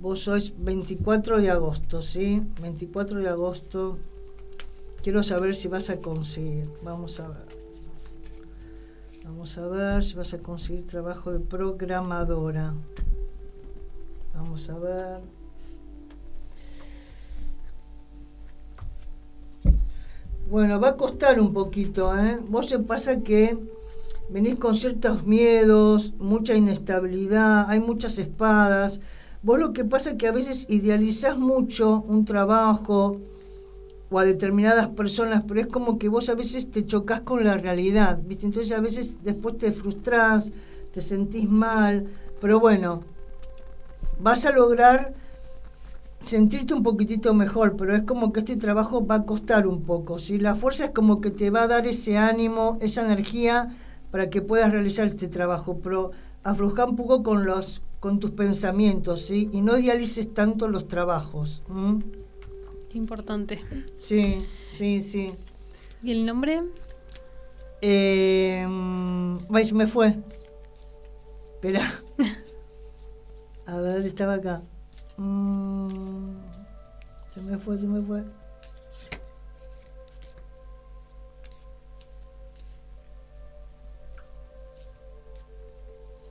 [0.00, 2.42] Vos sois 24 de agosto, ¿sí?
[2.60, 3.98] 24 de agosto.
[5.02, 6.68] Quiero saber si vas a conseguir.
[6.82, 7.45] Vamos a ver.
[9.26, 12.74] Vamos a ver si vas a conseguir trabajo de programadora.
[14.32, 15.20] Vamos a ver.
[20.48, 22.38] Bueno, va a costar un poquito, ¿eh?
[22.48, 23.58] Vos se pasa que
[24.30, 29.00] venís con ciertos miedos, mucha inestabilidad, hay muchas espadas.
[29.42, 33.20] Vos lo que pasa es que a veces idealizás mucho un trabajo,
[34.10, 37.56] o a determinadas personas, pero es como que vos a veces te chocas con la
[37.56, 38.46] realidad, ¿viste?
[38.46, 40.52] Entonces a veces después te frustrás,
[40.92, 42.06] te sentís mal,
[42.40, 43.02] pero bueno,
[44.20, 45.14] vas a lograr
[46.24, 50.18] sentirte un poquitito mejor, pero es como que este trabajo va a costar un poco,
[50.18, 50.38] ¿sí?
[50.38, 53.68] La fuerza es como que te va a dar ese ánimo, esa energía
[54.10, 59.26] para que puedas realizar este trabajo, pero afloja un poco con los con tus pensamientos,
[59.26, 59.48] ¿sí?
[59.52, 61.62] Y no idealices tanto los trabajos
[62.96, 63.60] importante.
[63.98, 65.34] Sí, sí, sí.
[66.02, 66.62] ¿Y el nombre?
[67.80, 68.66] Eh,
[69.64, 70.16] se me fue.
[71.54, 71.82] Espera.
[73.66, 74.62] A ver, estaba acá.
[75.16, 76.36] Mm,
[77.30, 78.22] se me fue, se me fue.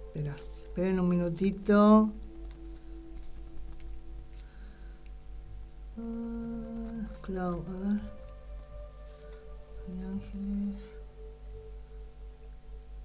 [0.08, 2.10] Espera, esperen un minutito.
[7.21, 8.15] Clau, a ver.
[9.88, 10.81] Ángeles.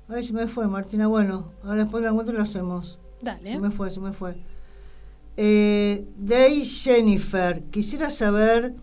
[0.09, 1.07] Ay, se me fue, Martina.
[1.07, 2.98] Bueno, ahora después de la encuentro lo hacemos.
[3.22, 3.50] Dale.
[3.50, 4.37] Se me fue, se me fue.
[5.37, 8.74] Eh, Day Jennifer, quisiera saber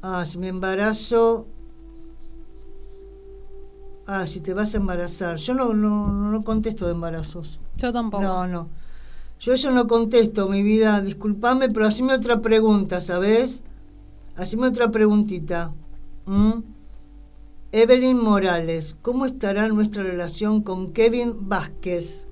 [0.00, 1.46] ah, si mi embarazo.
[4.06, 5.36] Ah, si te vas a embarazar.
[5.36, 7.60] Yo no, no, no contesto de embarazos.
[7.76, 8.22] Yo tampoco.
[8.22, 8.68] No, no.
[9.40, 11.00] Yo eso no contesto, mi vida.
[11.00, 13.62] Disculpame, pero haceme otra pregunta, ¿sabes?
[14.36, 15.72] Haceme otra preguntita.
[16.26, 16.60] ¿Mm?
[17.70, 22.26] Evelyn Morales, ¿cómo estará nuestra relación con Kevin Vázquez?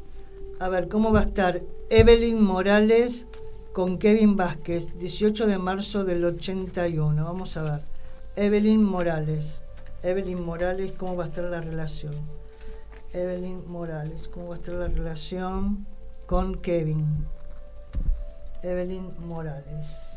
[0.58, 3.26] A ver, ¿cómo va a estar Evelyn Morales
[3.72, 7.22] con Kevin Vázquez, 18 de marzo del 81?
[7.22, 7.84] Vamos a ver.
[8.34, 9.60] Evelyn Morales.
[10.02, 12.14] Evelyn Morales, ¿cómo va a estar la relación?
[13.12, 15.86] Evelyn Morales, ¿cómo va a estar la relación
[16.26, 17.04] con Kevin?
[18.62, 20.16] Evelyn Morales.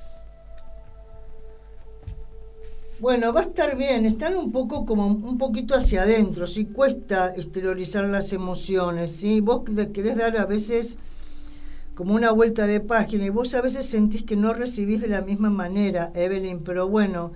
[3.00, 7.34] Bueno, va a estar bien, están un poco como un poquito hacia adentro, sí cuesta
[7.34, 9.40] exteriorizar las emociones, ¿sí?
[9.40, 9.62] Vos
[9.94, 10.98] querés dar a veces
[11.96, 15.22] como una vuelta de página y vos a veces sentís que no recibís de la
[15.22, 17.32] misma manera, Evelyn, pero bueno,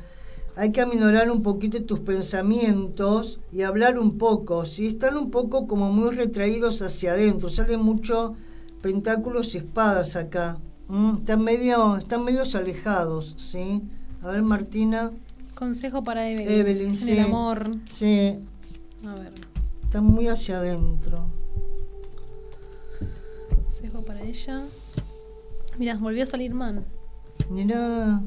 [0.58, 4.88] hay que aminorar un poquito tus pensamientos y hablar un poco, ¿sí?
[4.88, 8.36] Están un poco como muy retraídos hacia adentro, salen mucho
[8.84, 10.60] pentáculos y espadas acá,
[11.18, 13.82] están medio, están medios alejados, ¿sí?
[14.22, 15.12] A ver, Martina.
[15.56, 16.52] Consejo para Evelyn.
[16.52, 17.12] Evelyn, en sí.
[17.14, 17.72] el amor.
[17.90, 18.40] Sí.
[19.08, 19.32] A ver.
[19.84, 21.26] Está muy hacia adentro.
[23.56, 24.66] Consejo para ella.
[25.80, 26.86] Mira, volvió a salir man.
[27.50, 28.22] Mira.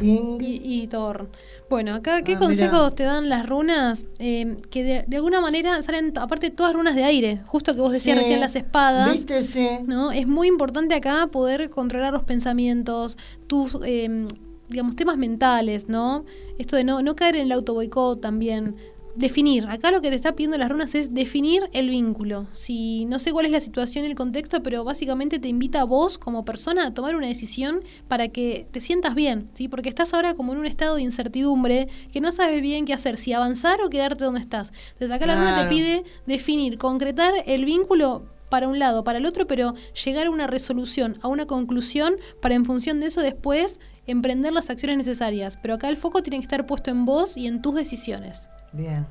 [0.00, 0.40] Ing.
[0.40, 1.28] Y, y Thor.
[1.70, 2.90] Bueno, acá, ¿qué Ah, consejos mirá.
[2.94, 4.04] te dan las runas?
[4.18, 7.40] Eh, que de, de alguna manera salen, aparte, todas runas de aire.
[7.46, 8.22] Justo que vos decías Sí.
[8.22, 9.10] recién las espadas.
[9.12, 9.42] ¿Viste?
[9.42, 9.68] Sí.
[9.86, 10.12] ¿no?
[10.12, 14.26] Es muy importante acá poder controlar los pensamientos, tus, eh,
[14.68, 16.24] digamos, temas mentales, ¿no?
[16.58, 18.76] Esto de no, no caer en el autoboicot también.
[19.16, 19.66] Definir.
[19.68, 22.48] Acá lo que te está pidiendo las runas es definir el vínculo.
[22.52, 26.18] Si no sé cuál es la situación, el contexto, pero básicamente te invita a vos
[26.18, 29.68] como persona a tomar una decisión para que te sientas bien, ¿sí?
[29.68, 33.16] Porque estás ahora como en un estado de incertidumbre que no sabes bien qué hacer,
[33.16, 34.72] si avanzar o quedarte donde estás.
[34.94, 39.26] Entonces acá la runa te pide definir, concretar el vínculo para un lado, para el
[39.26, 39.74] otro, pero
[40.04, 44.70] llegar a una resolución, a una conclusión, para en función de eso después emprender las
[44.70, 45.58] acciones necesarias.
[45.60, 48.48] Pero acá el foco tiene que estar puesto en vos y en tus decisiones.
[48.72, 49.06] Bien,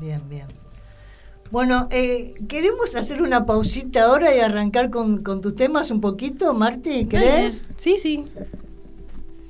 [0.00, 0.46] bien, bien.
[1.50, 6.52] Bueno, eh, queremos hacer una pausita ahora y arrancar con, con tus temas un poquito,
[6.54, 7.62] Marti, ¿querés?
[7.62, 7.74] Dale.
[7.76, 8.24] Sí, sí.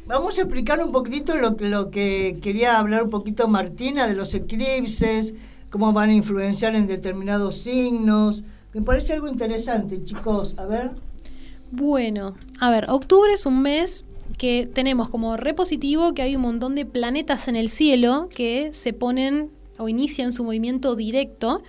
[0.07, 4.15] Vamos a explicar un poquitito lo que, lo que quería hablar un poquito Martina de
[4.15, 5.35] los eclipses,
[5.71, 8.45] cómo van a influenciar en determinados signos.
[8.75, 10.57] Me parece algo interesante, chicos.
[10.59, 10.91] A ver.
[11.71, 14.05] Bueno, a ver, octubre es un mes
[14.39, 18.93] que tenemos como repositivo que hay un montón de planetas en el cielo que se
[18.93, 21.63] ponen o inician su movimiento directo.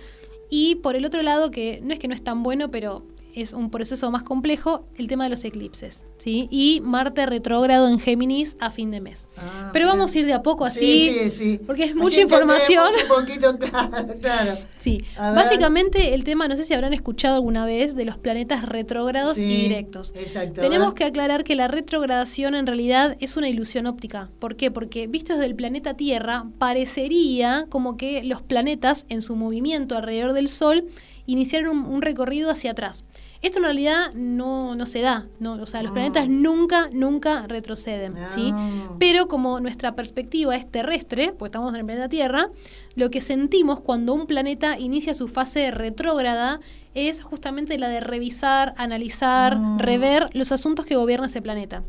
[0.48, 3.02] Y por el otro lado, que no es que no es tan bueno, pero
[3.36, 6.06] es un proceso más complejo, el tema de los eclipses.
[6.18, 6.48] ¿sí?
[6.50, 9.26] Y Marte retrógrado en Géminis a fin de mes.
[9.36, 9.98] Ah, Pero bien.
[9.98, 11.60] vamos a ir de a poco así, Sí, sí, sí.
[11.66, 12.84] porque es Así mucha información.
[12.88, 13.58] entendemos Un poquito,
[13.90, 14.52] claro, claro.
[14.80, 15.44] Sí, A ver.
[15.44, 19.44] básicamente el tema, no sé si habrán escuchado alguna vez de los planetas retrógrados y
[19.44, 20.12] directos.
[20.16, 24.30] exacto, Tenemos que aclarar que la retrogradación en realidad es una ilusión óptica.
[24.38, 24.70] ¿Por qué?
[24.70, 30.32] Porque visto desde el planeta Tierra, parecería como que los planetas en su movimiento alrededor
[30.32, 30.86] del Sol
[31.26, 33.04] iniciaron un, un recorrido hacia atrás.
[33.46, 35.52] Esto en realidad no, no se da, ¿no?
[35.52, 35.94] o sea, los Ah.
[35.94, 38.50] planetas nunca, nunca retroceden, ¿sí?
[38.52, 38.88] Ah.
[38.98, 42.48] Pero como nuestra perspectiva es terrestre, pues estamos en el planeta Tierra,
[42.96, 46.58] lo que sentimos cuando un planeta inicia su fase retrógrada
[46.94, 49.76] es justamente la de revisar, analizar, Ah.
[49.78, 51.84] rever los asuntos que gobierna ese planeta.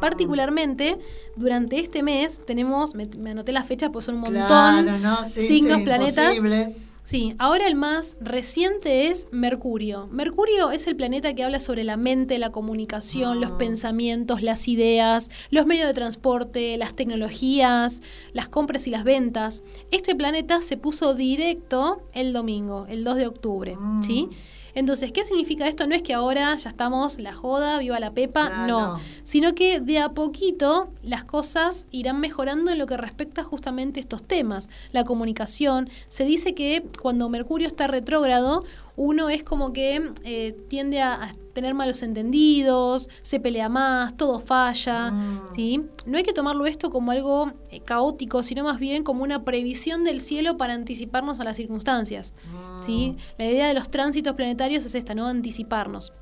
[0.00, 0.96] Particularmente,
[1.36, 5.24] durante este mes tenemos, me, me anoté las fechas, pues son un montón, Claro, no,
[5.24, 6.36] sí, signos, sí, planetas.
[6.36, 6.76] imposible.
[7.06, 10.06] Sí, ahora el más reciente es Mercurio.
[10.10, 13.58] Mercurio es el planeta que habla sobre la mente, la comunicación, los Ah.
[13.58, 18.00] pensamientos, las ideas, los medios de transporte, las tecnologías,
[18.32, 19.62] las compras y las ventas.
[19.90, 24.02] Este planeta se puso directo el domingo, el 2 de octubre, Mm.
[24.02, 24.28] ¿sí?
[24.74, 25.86] Entonces, ¿qué significa esto?
[25.86, 28.80] No es que ahora ya estamos la joda, viva la pepa, Ah, no.
[28.96, 29.00] no.
[29.22, 34.02] Sino que de a poquito las cosas irán mejorando en lo que respecta justamente a
[34.02, 34.68] estos temas.
[34.92, 35.88] La comunicación.
[36.08, 38.64] Se dice que cuando Mercurio está retrógrado,
[38.96, 44.40] uno es como que eh, tiende a, a tener malos entendidos, se pelea más, todo
[44.40, 45.10] falla.
[45.10, 45.40] Mm.
[45.54, 45.82] ¿sí?
[46.04, 50.04] No hay que tomarlo esto como algo eh, caótico, sino más bien como una previsión
[50.04, 52.34] del cielo para anticiparnos a las circunstancias.
[52.82, 53.16] ¿sí?
[53.38, 55.26] La idea de los tránsitos planetarios es esta, ¿no?
[55.26, 56.12] Anticiparnos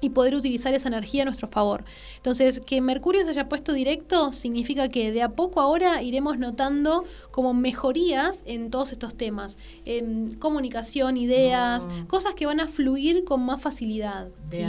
[0.00, 1.84] y poder utilizar esa energía a nuestro favor.
[2.16, 7.04] Entonces, que Mercurio se haya puesto directo significa que de a poco ahora iremos notando
[7.30, 12.06] como mejorías en todos estos temas, en comunicación, ideas, Mm.
[12.06, 14.28] cosas que van a fluir con más facilidad.
[14.50, 14.64] ¿sí?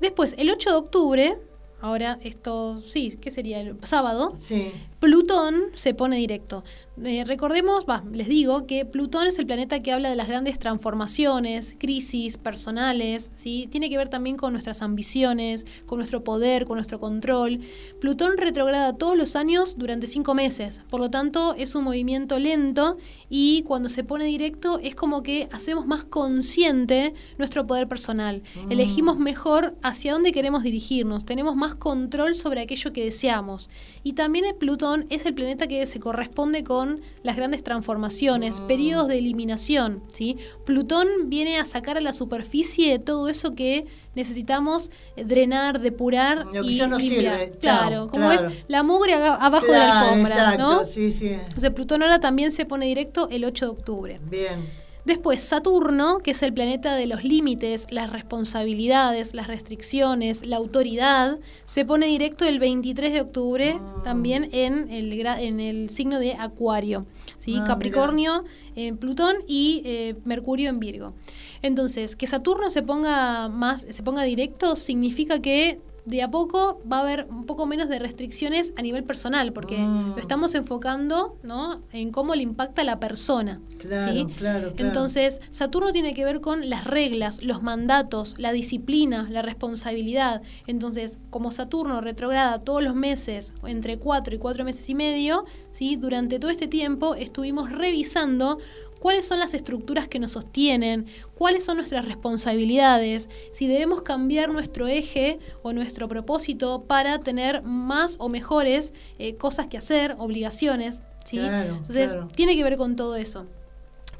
[0.00, 1.38] Después, el 8 de octubre,
[1.80, 3.60] ahora esto, sí, ¿qué sería?
[3.60, 4.72] El sábado, Sí.
[5.02, 6.62] Plutón se pone directo.
[7.02, 11.74] Eh, recordemos, les digo que Plutón es el planeta que habla de las grandes transformaciones,
[11.76, 13.66] crisis personales, ¿sí?
[13.72, 17.58] tiene que ver también con nuestras ambiciones, con nuestro poder, con nuestro control.
[18.00, 22.96] Plutón retrograda todos los años durante cinco meses, por lo tanto es un movimiento lento
[23.28, 28.70] y cuando se pone directo es como que hacemos más consciente nuestro poder personal, mm.
[28.70, 33.70] elegimos mejor hacia dónde queremos dirigirnos, tenemos más control sobre aquello que deseamos.
[34.04, 38.66] Y también el Plutón es el planeta que se corresponde con las grandes transformaciones, mm.
[38.66, 40.02] periodos de eliminación.
[40.12, 40.38] ¿sí?
[40.64, 47.00] Plutón viene a sacar a la superficie todo eso que necesitamos drenar, depurar y no
[47.00, 47.52] Sirve.
[47.60, 50.84] claro, como es la mugre abajo de la alfombra, ¿no?
[50.84, 51.28] Sí, sí.
[51.28, 54.20] Entonces Plutón ahora también se pone directo el 8 de octubre.
[54.30, 54.81] Bien.
[55.04, 61.40] Después Saturno, que es el planeta de los límites, las responsabilidades, las restricciones, la autoridad,
[61.64, 64.02] se pone directo el 23 de octubre ah.
[64.04, 67.06] también en el, en el signo de Acuario.
[67.38, 67.56] ¿sí?
[67.58, 68.44] Ah, Capricornio
[68.76, 71.14] en Plutón y eh, Mercurio en Virgo.
[71.62, 76.98] Entonces, que Saturno se ponga más, se ponga directo significa que de a poco va
[76.98, 80.10] a haber un poco menos de restricciones a nivel personal, porque mm.
[80.10, 81.82] lo estamos enfocando ¿no?
[81.92, 83.60] en cómo le impacta a la persona.
[83.78, 89.42] Claro, claro, Entonces, Saturno tiene que ver con las reglas, los mandatos, la disciplina, la
[89.42, 90.42] responsabilidad.
[90.66, 95.96] Entonces, como Saturno retrograda todos los meses, entre cuatro y cuatro meses y medio, ¿sí?
[95.96, 98.58] durante todo este tiempo estuvimos revisando
[99.02, 104.86] cuáles son las estructuras que nos sostienen, cuáles son nuestras responsabilidades, si debemos cambiar nuestro
[104.86, 111.02] eje o nuestro propósito para tener más o mejores eh, cosas que hacer, obligaciones.
[111.24, 111.40] ¿sí?
[111.40, 113.46] Entonces, tiene que ver con todo eso.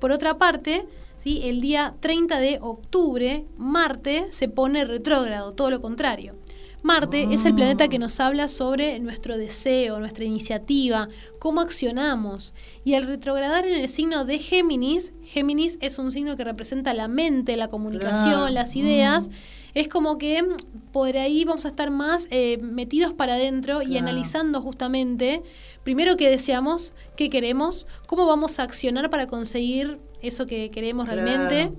[0.01, 0.85] Por otra parte,
[1.17, 1.43] ¿sí?
[1.45, 6.35] el día 30 de octubre, Marte se pone retrógrado, todo lo contrario.
[6.83, 12.55] Marte es el planeta que nos habla sobre nuestro deseo, nuestra iniciativa, cómo accionamos.
[12.85, 17.07] Y al retrogradar en el signo de Géminis, Géminis es un signo que representa la
[17.07, 19.31] mente, la comunicación, las ideas.
[19.75, 20.45] Es como que
[20.93, 25.43] por ahí vamos a estar más eh, metidos para adentro y analizando justamente,
[25.85, 31.73] primero qué deseamos, qué queremos, cómo vamos a accionar para conseguir eso que queremos realmente.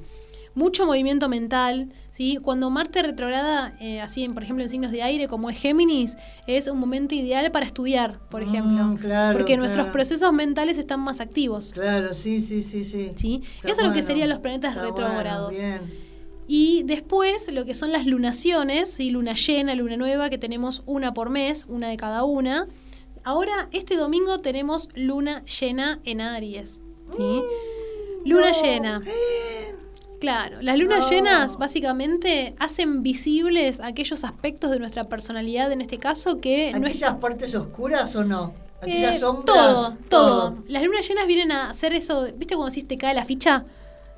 [0.55, 2.37] Mucho movimiento mental, ¿sí?
[2.41, 6.67] Cuando Marte retrograda, eh, así por ejemplo en signos de aire como es Géminis, es
[6.67, 8.97] un momento ideal para estudiar, por mm, ejemplo.
[9.33, 11.71] porque nuestros procesos mentales están más activos.
[11.71, 13.11] Claro, sí, sí, sí, sí.
[13.15, 13.41] ¿Sí?
[13.63, 15.57] Eso es lo que serían los planetas retrógrados.
[16.47, 19.09] y después lo que son las lunaciones, ¿sí?
[19.09, 22.67] luna llena, luna nueva, que tenemos una por mes, una de cada una.
[23.23, 26.79] Ahora, este domingo tenemos luna llena en Aries.
[27.15, 27.23] ¿sí?
[27.23, 29.01] Mm, luna llena.
[30.23, 36.39] Claro, las lunas llenas básicamente hacen visibles aquellos aspectos de nuestra personalidad, en este caso,
[36.39, 36.71] que...
[36.73, 38.53] ¿Aquellas partes oscuras o no?
[38.81, 39.45] ¿Aquellas eh, sombras?
[39.45, 43.25] Todo, todo, Las lunas llenas vienen a hacer eso, ¿viste cuando si te cae la
[43.25, 43.65] ficha?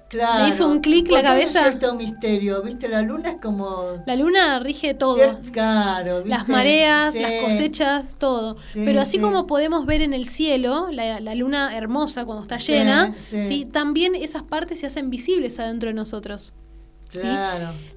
[0.09, 0.43] Claro.
[0.43, 1.59] Le hizo un clic la cabeza.
[1.59, 2.87] Hay un cierto misterio, ¿viste?
[2.87, 4.03] La luna es como.
[4.05, 5.17] La luna rige todo.
[5.51, 8.57] claro, Las mareas, las cosechas, todo.
[8.73, 13.67] Pero así como podemos ver en el cielo, la, luna hermosa cuando está llena, sí,
[13.71, 16.53] también esas partes se hacen visibles adentro de nosotros.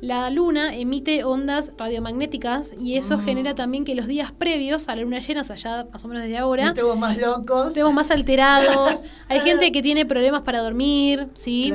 [0.01, 3.25] La luna emite ondas radiomagnéticas y eso mm.
[3.25, 6.39] genera también que los días previos a la luna llena, allá más o menos desde
[6.39, 9.03] ahora, estemos más locos, estemos más alterados.
[9.29, 11.73] Hay gente que tiene problemas para dormir, ¿sí?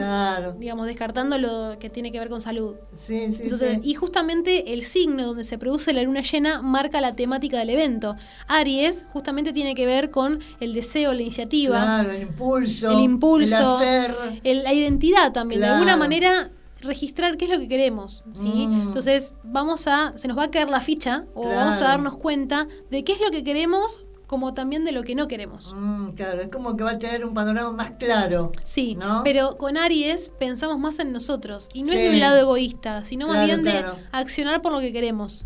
[0.58, 2.76] Digamos, descartando lo que tiene que ver con salud.
[2.96, 3.50] Sí, sí,
[3.84, 8.16] Y justamente el signo donde se produce la luna llena marca la temática del evento.
[8.48, 12.02] Aries justamente tiene que ver con el deseo, la iniciativa.
[12.02, 12.92] el impulso.
[12.92, 13.56] El impulso.
[13.56, 14.16] El hacer.
[14.44, 15.62] la identidad también.
[15.62, 16.52] De alguna manera
[16.84, 18.68] registrar qué es lo que queremos, ¿sí?
[18.68, 18.88] Mm.
[18.88, 22.68] Entonces, vamos a, se nos va a caer la ficha o vamos a darnos cuenta
[22.90, 25.76] de qué es lo que queremos como también de lo que no queremos.
[25.76, 28.52] Mm, claro, es como que va a tener un panorama más claro.
[28.64, 33.04] Sí, pero con Aries pensamos más en nosotros y no es de un lado egoísta,
[33.04, 35.46] sino más bien de accionar por lo que queremos.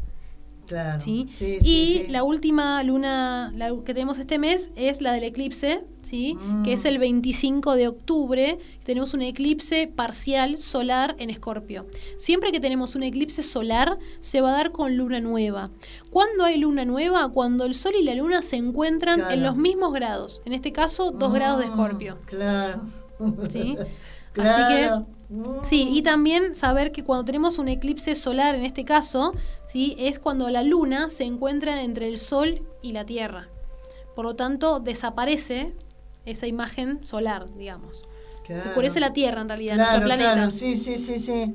[0.67, 0.99] Claro.
[0.99, 1.27] ¿sí?
[1.39, 3.53] y la última luna
[3.85, 6.37] que tenemos este mes es la del eclipse, ¿sí?
[6.65, 8.59] que es el 25 de octubre.
[8.83, 11.87] Tenemos un eclipse parcial solar en Escorpio.
[12.17, 15.69] Siempre que tenemos un eclipse solar, se va a dar con luna nueva.
[16.09, 17.29] ¿Cuándo hay luna nueva?
[17.29, 20.41] Cuando el sol y la luna se encuentran en los mismos grados.
[20.45, 22.17] En este caso, dos grados de mm, Escorpio.
[22.25, 22.81] Claro.
[23.49, 23.77] ¿Sí?
[24.35, 25.16] Así que
[25.63, 29.33] Sí, y también saber que cuando tenemos un eclipse solar, en este caso,
[29.65, 29.95] ¿sí?
[29.99, 33.49] es cuando la luna se encuentra entre el Sol y la Tierra.
[34.15, 35.73] Por lo tanto, desaparece
[36.25, 38.03] esa imagen solar, digamos.
[38.45, 40.33] Se oscurece la Tierra, en realidad, nuestro planeta.
[40.33, 41.53] Claro, sí, sí, sí, sí.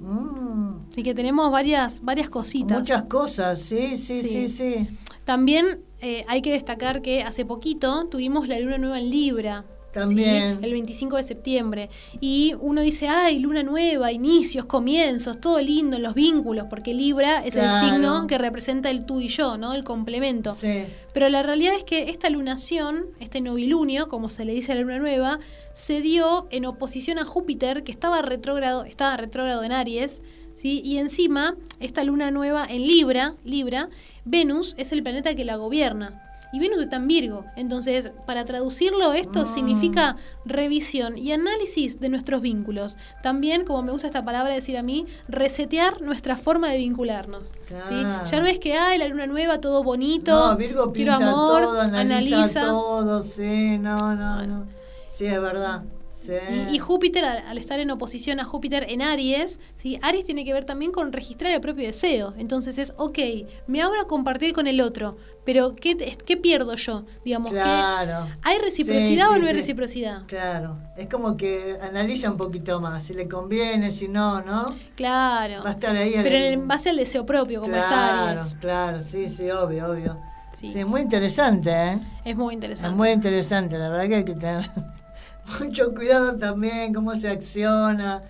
[0.00, 0.90] Mm.
[0.90, 2.78] Así que tenemos varias, varias cositas.
[2.78, 4.88] Muchas cosas, sí, sí, sí, sí.
[5.24, 9.64] También eh, hay que destacar que hace poquito tuvimos la luna nueva en Libra.
[9.92, 10.58] También.
[10.62, 11.90] El 25 de septiembre.
[12.20, 17.54] Y uno dice, ay, luna nueva, inicios, comienzos, todo lindo los vínculos, porque Libra es
[17.56, 19.74] el signo que representa el tú y yo, ¿no?
[19.74, 20.54] El complemento.
[20.54, 20.84] Sí.
[21.12, 24.80] Pero la realidad es que esta lunación, este novilunio, como se le dice a la
[24.80, 25.40] luna nueva,
[25.74, 30.22] se dio en oposición a Júpiter, que estaba retrógrado, estaba retrógrado en Aries,
[30.54, 30.80] ¿sí?
[30.82, 33.90] Y encima, esta luna nueva en Libra, Libra,
[34.24, 37.44] Venus es el planeta que la gobierna y Venus está en Virgo.
[37.56, 39.46] Entonces, para traducirlo, esto Ah.
[39.46, 42.96] significa revisión y análisis de nuestros vínculos.
[43.22, 47.48] También, como me gusta esta palabra decir a mí, resetear nuestra forma de vincularnos.
[47.48, 47.54] ¿sí?
[47.68, 48.24] Claro.
[48.30, 51.80] Ya no es que, ay, la luna nueva, todo bonito, No, Virgo quiero amor, todo,
[51.80, 52.60] analiza, analiza.
[52.66, 54.58] todo, sí, no, no, Bueno.
[54.64, 54.66] no.
[55.10, 55.82] Sí, es verdad.
[56.10, 56.34] Sí.
[56.70, 59.98] Y, y Júpiter, al, al estar en oposición a Júpiter en Aries, ¿sí?
[60.02, 62.32] Aries tiene que ver también con registrar el propio deseo.
[62.38, 63.18] Entonces es, ok,
[63.66, 67.04] me abro a compartir con el otro, pero ¿qué, qué pierdo yo?
[67.24, 68.28] Digamos, ¿qué- Claro.
[68.42, 69.56] ¿hay reciprocidad Sí, o no hay sí.
[69.56, 70.22] reciprocidad?
[70.26, 70.78] Claro.
[70.96, 74.74] Es como que analiza un poquito más, si le conviene, si no, ¿no?
[74.96, 75.64] Claclaro.
[75.64, 76.14] Va a estar ahí.
[76.22, 78.56] Pero en base al deseo propio, como claro, es Aries.
[78.60, 80.18] Claro, sí, sí, obvio, obvio.
[80.52, 80.68] Sí.
[80.68, 82.00] Sí, muy interesante, ¿eh?
[82.24, 82.94] Es muy Es interesante.
[82.96, 84.70] muy interesante, la verdad que hay que tener
[85.60, 88.22] mucho cuidado también, cómo se acciona,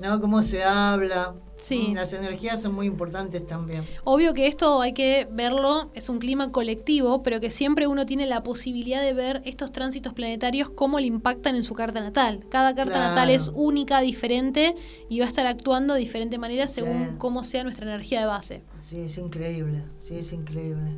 [0.00, 0.20] ¿no?
[0.20, 1.34] Cómo se habla.
[1.58, 1.92] Sí.
[1.94, 3.84] Las energías son muy importantes también.
[4.04, 8.26] Obvio que esto hay que verlo, es un clima colectivo, pero que siempre uno tiene
[8.26, 12.44] la posibilidad de ver estos tránsitos planetarios, cómo le impactan en su carta natal.
[12.48, 13.08] Cada carta Claro.
[13.10, 14.74] natal es única, diferente,
[15.08, 17.14] y va a estar actuando de diferente manera según Sí.
[17.18, 18.62] cómo sea nuestra energía de base.
[18.80, 20.90] Sí, es increíble, sí, es increíble.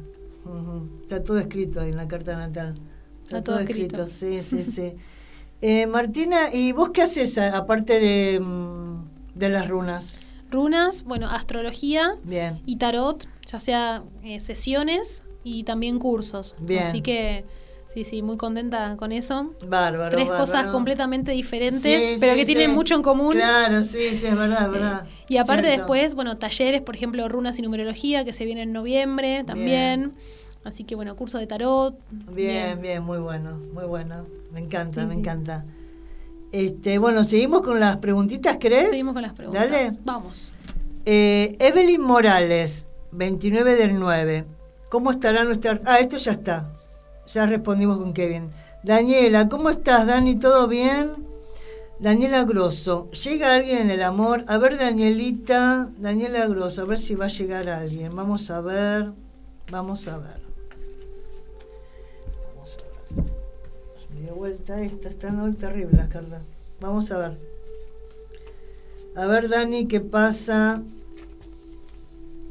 [1.03, 2.75] Está todo escrito ahí en la carta natal.
[3.23, 4.07] Está todo escrito.
[4.07, 4.93] sí, sí, sí.
[5.63, 9.05] Eh, Martina, ¿y vos qué haces aparte de, mm,
[9.35, 10.19] de las runas?
[10.51, 12.61] Runas, bueno, astrología Bien.
[12.67, 16.57] y tarot, ya sea eh, sesiones y también cursos.
[16.61, 16.83] Bien.
[16.85, 17.45] Así que,
[17.89, 19.55] sí, sí, muy contenta con eso.
[19.67, 20.11] Bárbaro.
[20.11, 20.45] Tres bárbaro.
[20.45, 22.77] cosas completamente diferentes, Sí, pero sí, que tienen sí.
[22.77, 23.33] mucho en común.
[23.33, 25.07] Claro, sí, sí, es verdad, es verdad.
[25.29, 25.79] Y aparte Cierto.
[25.83, 30.15] después, bueno, talleres, por ejemplo, runas y numerología, que se viene en noviembre también.
[30.65, 31.99] Así que bueno, curso de tarot.
[32.11, 34.27] Bien, bien, muy bueno, muy bueno.
[34.53, 35.65] Me encanta, me encanta.
[36.53, 38.91] Este, bueno, seguimos con las preguntitas, ¿crees?
[38.91, 39.71] Seguimos con las preguntas.
[39.71, 39.93] Dale.
[40.05, 40.53] Vamos.
[41.05, 44.45] Eh, Evelyn Morales, 29 del 9.
[44.91, 45.81] ¿Cómo estará nuestra...
[45.85, 46.71] Ah, esto ya está.
[47.27, 48.51] Ya respondimos con Kevin.
[48.83, 50.37] Daniela, ¿cómo estás, Dani?
[50.37, 51.31] ¿Todo bien?
[52.01, 54.45] Daniela Grosso, ¿llega alguien en el amor?
[54.49, 58.17] A ver, Danielita, Daniela Grosso, a ver si va a llegar alguien.
[58.17, 59.13] Vamos a ver,
[59.71, 60.50] vamos a ver.
[64.31, 66.45] Dio vuelta esta, están hoy terribles cartas.
[66.81, 67.39] Vamos a ver.
[69.17, 70.83] A ver, Dani, ¿qué pasa?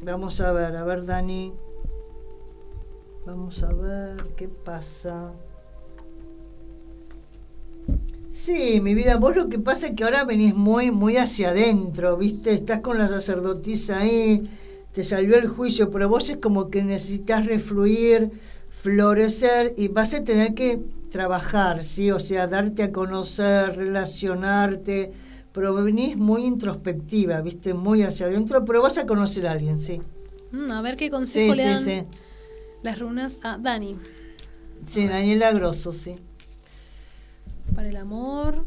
[0.02, 1.54] Vamos a ver, a ver, Dani.
[3.24, 5.32] Vamos a ver qué pasa.
[8.28, 12.18] Sí, mi vida, vos lo que pasa es que ahora venís muy, muy hacia adentro,
[12.18, 12.52] ¿viste?
[12.52, 14.42] Estás con la sacerdotisa ahí,
[14.92, 18.32] te salió el juicio, pero vos es como que necesitas refluir,
[18.68, 22.10] florecer y vas a tener que trabajar, ¿sí?
[22.10, 25.12] O sea, darte a conocer, relacionarte,
[25.52, 27.74] pero venís muy introspectiva, ¿viste?
[27.74, 30.00] Muy hacia adentro, pero vas a conocer a alguien, sí.
[30.52, 32.04] Mm, a ver qué Sí, consejo le sí, dan sí.
[32.82, 33.98] las runas a Dani.
[34.86, 36.16] Sí, Daniela Grosso, sí.
[37.74, 38.64] Para el amor.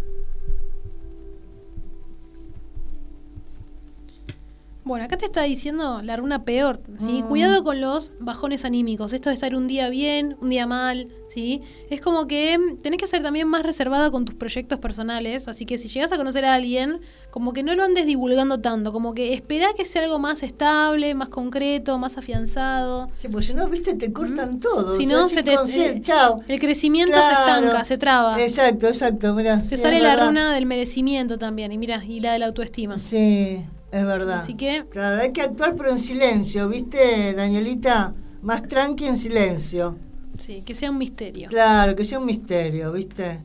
[4.86, 7.24] Bueno, acá te está diciendo la runa peor, ¿sí?
[7.24, 7.28] Mm.
[7.28, 9.14] Cuidado con los bajones anímicos.
[9.14, 11.62] Esto de estar un día bien, un día mal, ¿sí?
[11.90, 15.48] Es como que mm, tenés que ser también más reservada con tus proyectos personales.
[15.48, 17.00] Así que si llegas a conocer a alguien,
[17.32, 18.92] como que no lo andes divulgando tanto.
[18.92, 23.08] Como que espera que sea algo más estable, más concreto, más afianzado.
[23.16, 24.98] Sí, pues si no, viste, te cortan todo.
[24.98, 26.42] Si o sea, no, se te, eh, Chao.
[26.46, 28.42] el crecimiento se estanca, se traba.
[28.42, 29.62] Exacto, exacto, mirá.
[29.62, 32.98] Te sí, sale la runa del merecimiento también, y mira, y la de la autoestima.
[32.98, 33.64] Sí,
[33.94, 34.40] es verdad.
[34.42, 38.14] Así que- Claro, hay que actuar pero en silencio, ¿viste, Danielita?
[38.42, 39.98] Más tranqui en silencio.
[40.38, 41.48] Sí, que sea un misterio.
[41.50, 43.40] Claro, que sea un misterio, ¿viste?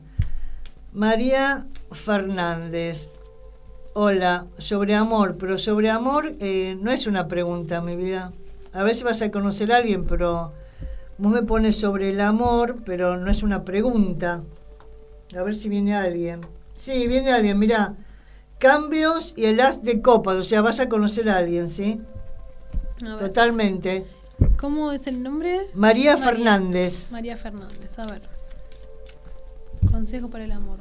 [0.93, 3.09] María Fernández.
[3.93, 8.31] Hola, sobre amor, pero sobre amor eh, no es una pregunta, mi vida.
[8.73, 10.53] A ver si vas a conocer a alguien, pero
[11.17, 14.43] vos me pones sobre el amor, pero no es una pregunta.
[15.37, 16.41] A ver si viene alguien.
[16.75, 17.95] Sí, viene alguien, mirá.
[18.59, 22.01] Cambios y el as de copas, o sea, vas a conocer a alguien, ¿sí?
[23.05, 24.05] A Totalmente.
[24.57, 25.67] ¿Cómo es el nombre?
[25.73, 26.17] María, María.
[26.17, 27.11] Fernández.
[27.11, 28.21] María Fernández, a ver.
[29.89, 30.79] Consejo para el amor.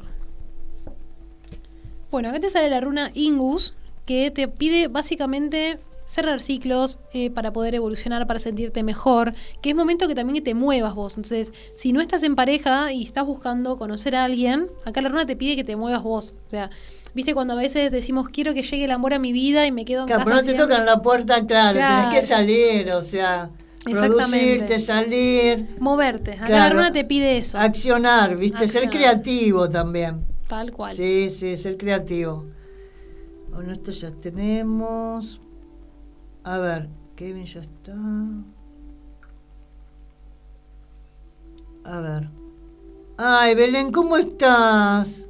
[2.10, 3.74] Bueno, acá te sale la runa Ingus,
[4.06, 9.76] que te pide básicamente cerrar ciclos eh, para poder evolucionar, para sentirte mejor, que es
[9.76, 11.12] momento que también que te muevas vos.
[11.12, 15.26] Entonces, si no estás en pareja y estás buscando conocer a alguien, acá la runa
[15.26, 16.34] te pide que te muevas vos.
[16.46, 16.70] O sea,
[17.14, 19.84] viste cuando a veces decimos quiero que llegue el amor a mi vida y me
[19.84, 20.66] quedo en Claro, casa pero no te siempre"?
[20.74, 22.08] tocan la puerta, claro, Claro.
[22.08, 23.50] tenés que salir, o sea,
[23.84, 26.38] producirte, salir, Moverte.
[26.44, 26.76] Claro.
[26.76, 27.58] runa te pide eso.
[27.58, 28.68] accionar, ¿viste?
[28.68, 30.24] Ser creativo también.
[30.48, 30.94] Tal cual.
[30.96, 32.44] Sí, sí, ser creativo.
[33.52, 35.40] Bueno, esto ya tenemos.
[36.44, 37.94] A ver, Kevin ya está.
[41.84, 42.28] A ver.
[43.16, 45.26] Ay, Belén, ¿cómo estás?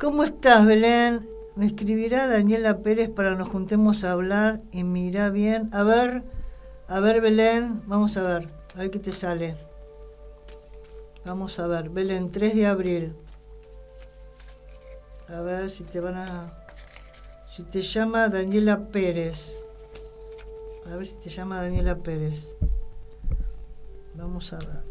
[0.00, 1.28] ¿Cómo estás, Belén?
[1.56, 5.68] Me escribirá Daniela Pérez para nos juntemos a hablar y mira bien.
[5.74, 6.22] A ver,
[6.88, 9.58] a ver, Belén, vamos a ver, a ver qué te sale.
[11.26, 13.12] Vamos a ver, Belén, 3 de abril.
[15.28, 16.64] A ver si te van a.
[17.46, 19.60] Si te llama Daniela Pérez.
[20.90, 22.54] A ver si te llama Daniela Pérez.
[24.14, 24.89] Vamos a ver.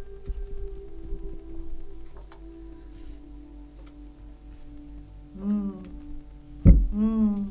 [5.39, 5.71] Mm.
[6.91, 7.49] Mm.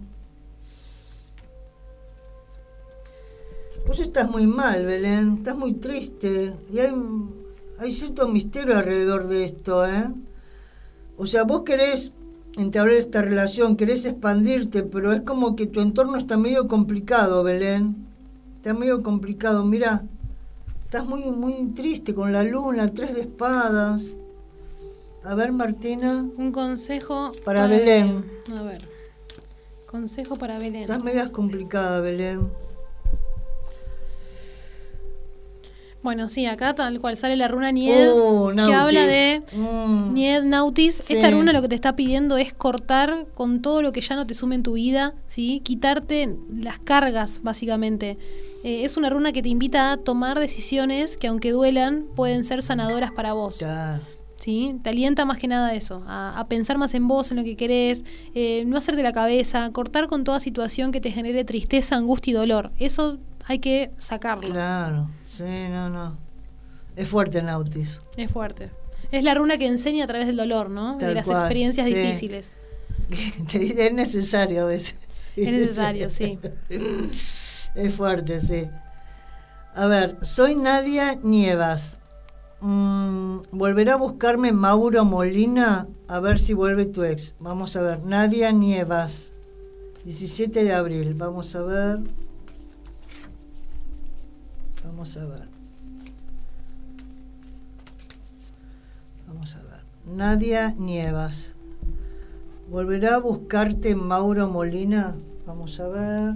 [3.87, 5.37] Vos estás muy mal, Belén.
[5.39, 6.55] Estás muy triste.
[6.73, 6.93] Y hay,
[7.79, 10.13] hay cierto misterio alrededor de esto, ¿eh?
[11.17, 12.13] O sea, vos querés
[12.57, 17.97] entablar esta relación, querés expandirte, pero es como que tu entorno está medio complicado, Belén.
[18.57, 19.65] Está medio complicado.
[19.65, 20.05] Mira,
[20.85, 24.15] estás muy, muy triste con la luna, tres de espadas.
[25.29, 28.25] A ver, Martina, Un consejo Para Belén.
[28.59, 28.81] A ver.
[29.87, 30.83] Consejo para Belén.
[30.83, 32.49] estás medio complicada, Belén.
[36.03, 40.15] Bueno, sí, acá tal cual sale la runa Nied, Oh, que habla de Mm.
[40.15, 40.95] Nied Nautis.
[41.05, 41.15] Sí.
[41.15, 44.27] Esta runa lo que te está pidiendo es cortar con todo lo que ya no
[44.27, 45.61] te sume en tu vida, ¿sí?
[45.63, 48.17] Quitarte las cargas, básicamente.
[48.65, 52.63] Eh, es una runa que te invita a tomar decisiones que, aunque duelan, pueden ser
[52.63, 53.59] sanadoras para vos.
[53.59, 54.01] Claro.
[54.39, 54.79] ¿Sí?
[54.83, 57.45] Te alienta más que nada a eso, a, a pensar más en vos, en lo
[57.45, 61.97] que querés, eh, no hacerte la cabeza, cortar con toda situación que te genere tristeza,
[61.97, 62.71] angustia y dolor.
[62.79, 64.51] Eso hay que sacarlo.
[64.51, 66.17] Claro, sí, no, no.
[66.97, 68.01] Es fuerte Nautis.
[68.17, 68.71] Es fuerte.
[69.11, 70.99] Es la runa que enseña a través del dolor, ¿no?
[70.99, 71.95] Tal de las cual, experiencias sí.
[71.95, 72.53] difíciles.
[73.55, 74.97] Es necesario a veces.
[75.35, 76.39] Es necesario, sí.
[77.75, 78.69] Es fuerte, sí.
[79.75, 81.98] A ver, soy Nadia Nievas.
[82.61, 85.89] Mm, ¿Volverá a buscarme Mauro Molina?
[86.09, 87.35] A ver si vuelve tu ex.
[87.39, 88.03] Vamos a ver.
[88.05, 89.33] Nadia Nievas.
[90.05, 91.15] 17 de abril.
[91.17, 92.01] Vamos a ver.
[94.85, 95.49] Vamos a ver.
[99.29, 99.81] Vamos a ver.
[100.07, 101.55] Nadia Nievas.
[102.71, 105.15] ¿Volverá a buscarte Mauro Molina?
[105.47, 106.35] Vamos a ver.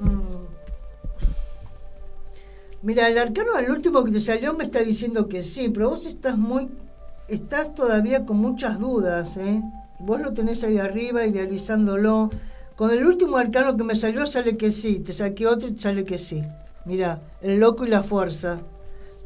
[0.00, 0.35] Mm.
[2.82, 6.06] Mira, el arcano el último que te salió me está diciendo que sí, pero vos
[6.06, 6.68] estás muy,
[7.28, 9.62] estás todavía con muchas dudas, ¿eh?
[9.98, 12.30] Vos lo tenés ahí arriba idealizándolo.
[12.76, 16.04] Con el último arcano que me salió sale que sí, te saqué otro y sale
[16.04, 16.42] que sí.
[16.84, 18.60] Mira, el loco y la fuerza.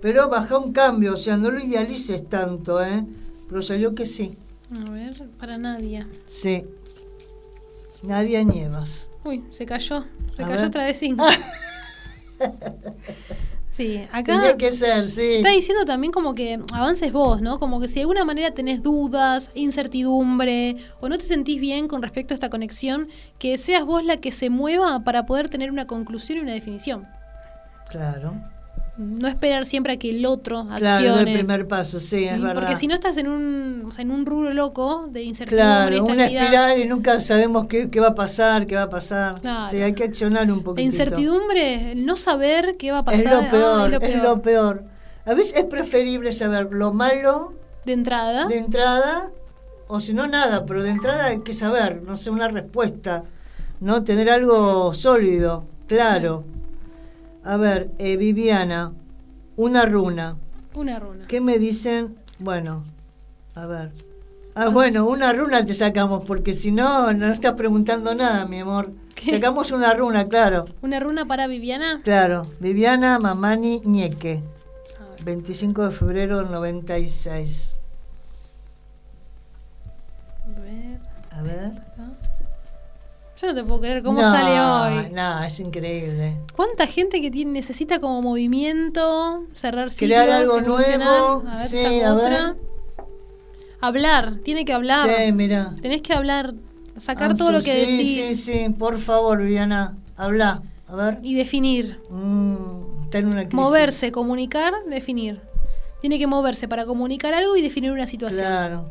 [0.01, 3.05] Pero baja un cambio, o sea, no lo idealices tanto, ¿eh?
[3.49, 4.39] Pero salió que sí.
[4.73, 6.09] A ver, para Nadia.
[6.29, 6.65] Sí.
[8.05, 9.11] Nadia Nievas.
[9.25, 10.05] Uy, se cayó.
[10.37, 10.67] Se A cayó ver.
[10.69, 11.25] otra vez cinco.
[13.71, 15.37] sí, acá Tendría que ser, sí.
[15.37, 17.59] está diciendo también como que avances vos, ¿no?
[17.59, 22.03] Como que si de alguna manera tenés dudas, incertidumbre o no te sentís bien con
[22.03, 25.87] respecto a esta conexión, que seas vos la que se mueva para poder tener una
[25.87, 27.07] conclusión y una definición.
[27.89, 28.35] Claro.
[29.01, 31.31] No esperar siempre a que el otro Claro, accione.
[31.33, 32.41] el primer paso, sí, es ¿sí?
[32.43, 32.61] verdad.
[32.63, 36.05] Porque si no estás en un, o sea, en un rubro loco de incertidumbre, Claro,
[36.05, 39.41] una espiral y nunca sabemos qué, qué va a pasar, qué va a pasar.
[39.41, 39.69] Claro.
[39.71, 40.83] Sí, hay que accionar un La poquito.
[40.83, 44.23] incertidumbre, el no saber qué va a pasar, Es lo ah, peor, es lo es
[44.23, 44.85] lo peor.
[45.25, 47.55] A veces es preferible saber lo malo
[47.87, 49.31] De entrada, de entrada,
[49.89, 53.25] o si no nada, pero de entrada hay que saber, no sé, una respuesta,
[53.81, 56.45] no tener algo sólido, claro.
[57.45, 58.93] A ver, eh, Viviana,
[59.57, 60.37] una runa.
[60.75, 61.27] una runa.
[61.27, 62.17] ¿Qué me dicen?
[62.39, 62.85] Bueno,
[63.55, 63.91] a ver.
[64.55, 68.93] Ah, bueno, una runa te sacamos, porque si no, no estás preguntando nada, mi amor.
[69.15, 69.31] ¿Qué?
[69.33, 70.67] Sacamos una runa, claro.
[70.83, 72.01] Una runa para Viviana.
[72.03, 74.43] Claro, Viviana Mamani Ñeque,
[75.01, 77.77] A ver, 25 de febrero del 96.
[80.47, 81.73] a ver, A ver.
[83.41, 84.61] Yo no te puedo creer cómo No, sale
[85.01, 85.11] hoy.
[85.13, 86.37] No, es increíble.
[86.55, 92.03] ¿Cuánta gente que tiene, necesita como movimiento, cerrar ciclos, Crear algo nuevo, A ver, sí,
[92.03, 92.29] a otra.
[92.29, 92.57] ver.
[93.81, 95.09] Hablar, tiene que hablar.
[95.09, 95.75] Sí, mira.
[95.81, 96.53] Tenés que hablar
[96.99, 98.45] sacar todo lo que sí, decís.
[98.45, 100.63] Sí, sí, por favor, Viviana, habla.
[100.87, 101.19] A ver.
[101.23, 101.99] Y definir.
[102.11, 102.67] Mm,
[103.13, 103.55] una crisis.
[103.55, 105.41] Moverse, comunicar, definir.
[106.01, 108.45] Tiene que moverse para comunicar algo y definir una situación.
[108.47, 108.91] Claro.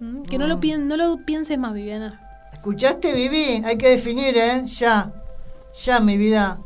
[0.00, 0.22] ¿Mm?
[0.22, 0.86] Que no, lo Mm.
[0.86, 2.20] no lo pienses más, Viviana.
[2.58, 3.62] ¿Escuchaste, Vivi?
[3.64, 4.66] Hay que definir, ¿eh?
[4.66, 5.12] Ya.
[5.80, 6.60] Ya, mi vida.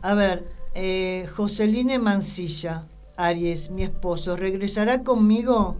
[0.00, 2.86] A ver, eh, Joseline Mancilla,
[3.18, 5.76] Aries, mi esposo, ¿regresará conmigo?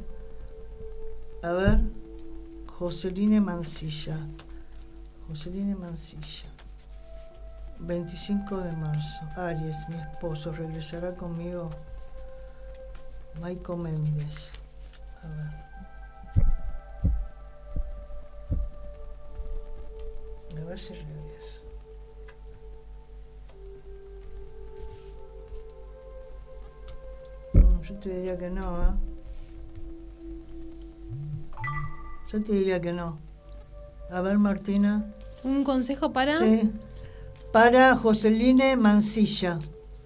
[1.43, 1.81] A ver,
[2.79, 4.19] Joseline Mancilla.
[5.27, 6.51] Joseline Mancilla.
[7.79, 9.25] 25 de marzo.
[9.37, 11.71] Aries, mi esposo, ¿regresará conmigo?
[13.41, 14.51] Maico Méndez.
[15.25, 15.60] A ver.
[20.59, 21.61] A ver si regresa.
[27.55, 28.93] Mm, Yo te diría que no, ¿eh?
[32.33, 33.19] Yo te diría que no.
[34.11, 35.05] A ver, Martina.
[35.43, 36.39] Un consejo para.
[36.39, 36.71] Sí.
[37.53, 39.59] Para Joseline Mancilla.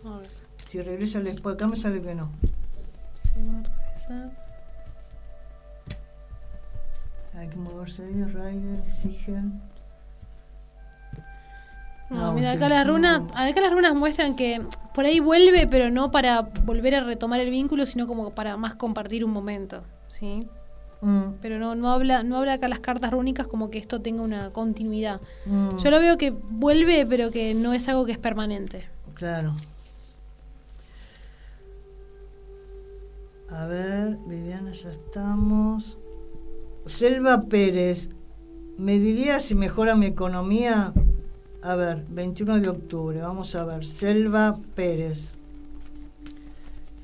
[0.07, 0.28] A ver,
[0.68, 2.30] Si regresa el después, acá me sale que no.
[3.22, 4.45] si va a regresar.
[7.34, 9.61] Hay que moverse ahí, Ryder, Sigen.
[12.14, 14.60] No, mira, acá las runas, acá las runas muestran que
[14.94, 18.74] por ahí vuelve, pero no para volver a retomar el vínculo, sino como para más
[18.76, 20.46] compartir un momento, ¿sí?
[21.00, 24.22] Mm, Pero no, no habla, no habla acá las cartas rúnicas como que esto tenga
[24.22, 25.20] una continuidad.
[25.44, 28.88] mm, Yo lo veo que vuelve, pero que no es algo que es permanente.
[29.14, 29.54] Claro.
[33.50, 35.98] A ver, Viviana, ya estamos.
[36.86, 38.10] Selva Pérez,
[38.78, 40.92] ¿me diría si mejora mi economía?
[41.64, 43.86] A ver, 21 de octubre, vamos a ver.
[43.86, 45.34] Selva Pérez.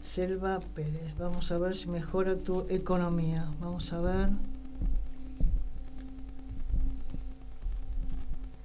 [0.02, 3.50] Selva Pérez, vamos a ver si mejora tu economía.
[3.58, 4.28] Vamos a ver.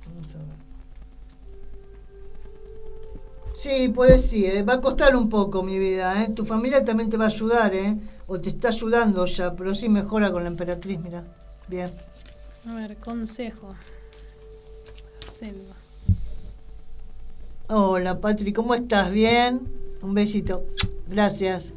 [0.05, 0.57] Vamos a ver.
[3.55, 4.63] Sí, puede sí, ¿eh?
[4.63, 6.29] va a costar un poco mi vida, ¿eh?
[6.35, 7.97] Tu familia también te va a ayudar, ¿eh?
[8.27, 11.23] O te está ayudando ya, pero sí mejora con la emperatriz, mira.
[11.69, 11.89] Bien.
[12.67, 13.73] A ver, consejo.
[15.39, 15.74] Selva.
[17.67, 19.11] Hola, Patri, ¿cómo estás?
[19.11, 19.61] ¿Bien?
[20.01, 20.63] Un besito.
[21.09, 21.73] Gracias.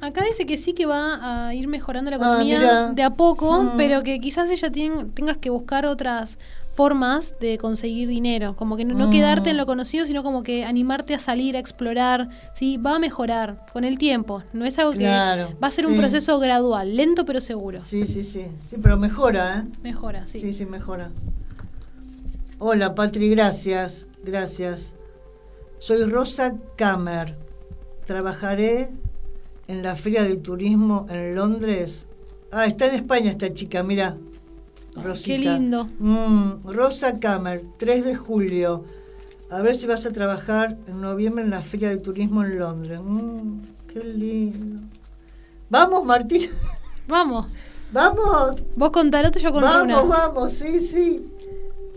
[0.00, 3.62] Acá dice que sí que va a ir mejorando la Ah, economía de a poco,
[3.62, 3.76] Mm.
[3.76, 6.38] pero que quizás ella tien- tengas que buscar otras
[6.72, 9.10] formas de conseguir dinero, como que no, no Mm.
[9.10, 12.98] quedarte en lo conocido, sino como que animarte a salir, a explorar, sí, va a
[13.00, 16.96] mejorar con el tiempo, no es algo Claro, que va a ser un proceso gradual,
[16.96, 17.80] lento pero seguro.
[17.80, 18.46] Sí, sí, sí.
[18.70, 19.78] Sí, pero mejora, ¿eh?
[19.82, 20.40] Mejora, sí.
[20.40, 21.10] Sí, sí, mejora.
[22.60, 24.07] Hola, Patri, gracias.
[24.24, 24.92] Gracias.
[25.78, 27.36] Soy Rosa Kammer.
[28.04, 28.88] Trabajaré
[29.68, 32.06] en la Feria de Turismo en Londres.
[32.50, 34.16] Ah, está en España esta chica, mira.
[34.96, 35.26] Rosita.
[35.26, 35.86] qué lindo.
[35.98, 38.84] Mm, Rosa Kammer, 3 de julio.
[39.50, 43.00] A ver si vas a trabajar en noviembre en la Feria de Turismo en Londres.
[43.02, 43.60] Mm,
[43.92, 44.80] qué lindo.
[45.70, 46.50] Vamos, Martín.
[47.08, 47.46] Vamos,
[47.90, 48.62] Vamos.
[48.76, 51.24] vos con tarot yo con Vamos, vamos, sí, sí.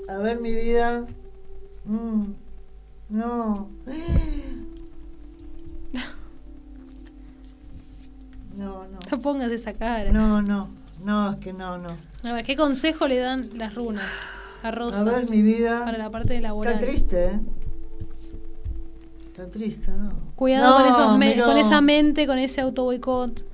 [0.08, 1.06] A ver mi vida.
[1.86, 2.24] Mm,
[3.10, 3.70] no.
[8.58, 9.00] No, no.
[9.10, 10.12] No pongas esa cara.
[10.12, 10.70] No, no.
[11.04, 11.90] No, es que no, no.
[12.24, 14.04] A ver, ¿qué consejo le dan las runas
[14.62, 15.84] a Rosa A ver mi vida.
[15.86, 16.74] para la parte de laboral?
[16.74, 17.40] Está triste, ¿eh?
[19.28, 20.10] Está triste, ¿no?
[20.36, 23.46] Cuidado No, con, esos me- con esa mente, con ese auto boicot.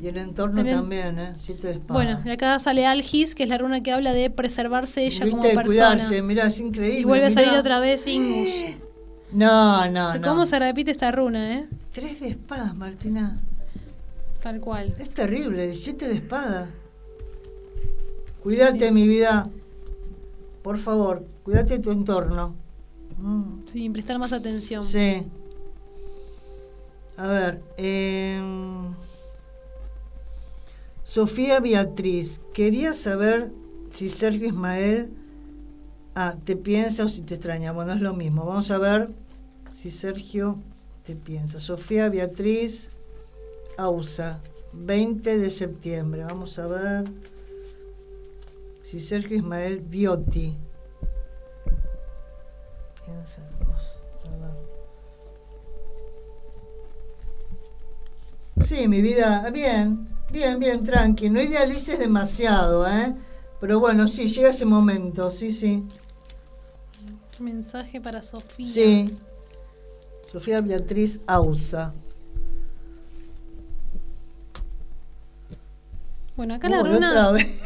[0.00, 1.32] Y el entorno también, ¿eh?
[1.38, 2.04] Siete de espadas.
[2.04, 5.42] Bueno, y acá sale Algis, que es la runa que habla de preservarse ella como
[5.42, 5.66] Viste, de persona.
[5.88, 7.00] cuidarse, mirá, es increíble.
[7.00, 8.48] y vuelve a salir otra vez Ingus.
[9.32, 10.22] No, no, no.
[10.28, 11.66] ¿Cómo se repite esta runa, eh?
[11.92, 13.40] Tres de espadas, Martina.
[14.40, 14.94] Tal cual.
[15.00, 16.70] Es terrible, siete de espada.
[18.42, 19.50] Cuídate, mi vida.
[20.62, 22.54] Por favor, cuídate de tu entorno.
[23.18, 24.84] Mm, Sí, prestar más atención.
[24.84, 25.26] Sí.
[27.16, 27.62] A ver.
[27.76, 28.92] em,
[31.06, 33.52] Sofía Beatriz, quería saber
[33.90, 35.08] si Sergio Ismael
[36.16, 37.70] ah, te piensa o si te extraña.
[37.70, 38.44] Bueno, es lo mismo.
[38.44, 39.10] Vamos a ver
[39.72, 40.58] si Sergio
[41.04, 41.60] te piensa.
[41.60, 42.88] Sofía Beatriz
[43.78, 44.40] Ausa,
[44.72, 46.24] 20 de septiembre.
[46.24, 47.04] Vamos a ver
[48.82, 50.56] si Sergio Ismael Biotti.
[53.04, 53.42] Piensa.
[58.64, 61.30] Sí, mi vida, bien, bien, bien, tranqui.
[61.30, 63.14] No idealices demasiado, ¿eh?
[63.60, 65.82] Pero bueno, sí, llega ese momento, sí, sí.
[67.38, 68.66] Mensaje para Sofía.
[68.72, 69.14] Sí.
[70.30, 71.94] Sofía Beatriz Ausa.
[76.36, 77.14] Bueno, acá las runas,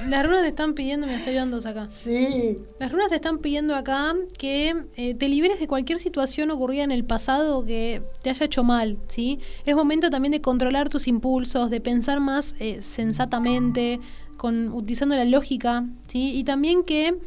[0.09, 1.89] las runas te están pidiendo, me estoy dando acá.
[1.91, 2.57] Sí.
[2.79, 6.93] Las runas te están pidiendo acá que eh, te liberes de cualquier situación ocurrida en
[6.93, 9.41] el pasado que te haya hecho mal, ¿sí?
[9.65, 13.99] Es momento también de controlar tus impulsos, de pensar más eh, sensatamente,
[14.37, 16.37] con, utilizando la lógica, ¿sí?
[16.37, 17.19] Y también que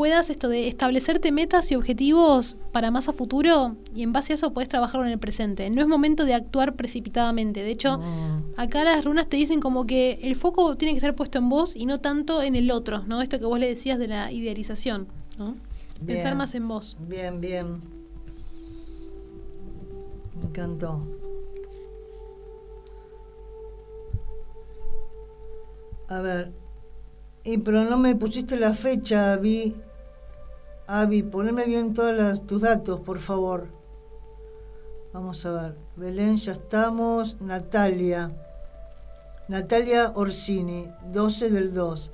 [0.00, 4.36] puedas esto de establecerte metas y objetivos para más a futuro y en base a
[4.36, 5.68] eso puedes trabajar en el presente.
[5.68, 7.62] No es momento de actuar precipitadamente.
[7.62, 8.00] De hecho,
[8.56, 11.76] acá las runas te dicen como que el foco tiene que ser puesto en vos
[11.76, 13.20] y no tanto en el otro, ¿no?
[13.20, 15.56] Esto que vos le decías de la idealización, ¿no?
[16.06, 16.96] Pensar más en vos.
[17.06, 17.82] Bien, bien.
[20.38, 21.06] Me encantó.
[26.08, 26.54] A ver.
[27.44, 29.76] Y pero no me pusiste la fecha, Avi.
[30.92, 33.68] Avi, poneme bien todos tus datos, por favor.
[35.12, 35.76] Vamos a ver.
[35.94, 37.40] Belén, ya estamos.
[37.40, 38.32] Natalia.
[39.46, 42.10] Natalia Orsini, 12 del 2.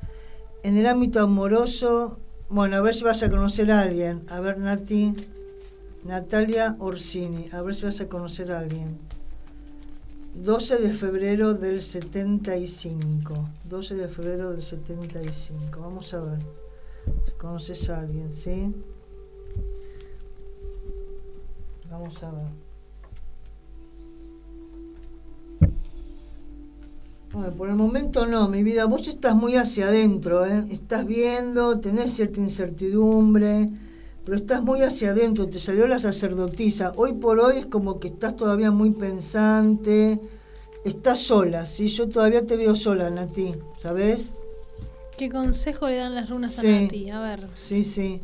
[0.62, 2.18] En el ámbito amoroso,
[2.50, 4.26] bueno, a ver si vas a conocer a alguien.
[4.28, 5.14] A ver, Nati.
[6.04, 8.98] Natalia Orsini, a ver si vas a conocer a alguien.
[10.34, 13.48] 12 de febrero del 75.
[13.64, 15.80] 12 de febrero del 75.
[15.80, 16.65] Vamos a ver
[17.38, 18.74] conoces a alguien, ¿sí?
[21.90, 22.66] Vamos a ver.
[27.32, 28.86] Bueno, por el momento no, mi vida.
[28.86, 30.64] Vos estás muy hacia adentro, ¿eh?
[30.70, 33.68] Estás viendo, tenés cierta incertidumbre,
[34.24, 35.48] pero estás muy hacia adentro.
[35.48, 36.92] Te salió la sacerdotisa.
[36.96, 40.20] Hoy por hoy es como que estás todavía muy pensante.
[40.84, 41.88] Estás sola, ¿sí?
[41.88, 44.34] Yo todavía te veo sola, Nati, ¿sabes?
[45.16, 46.66] ¿Qué consejo le dan las runas Sí.
[46.66, 47.10] a Nati?
[47.10, 47.46] A ver.
[47.56, 48.20] Sí, sí.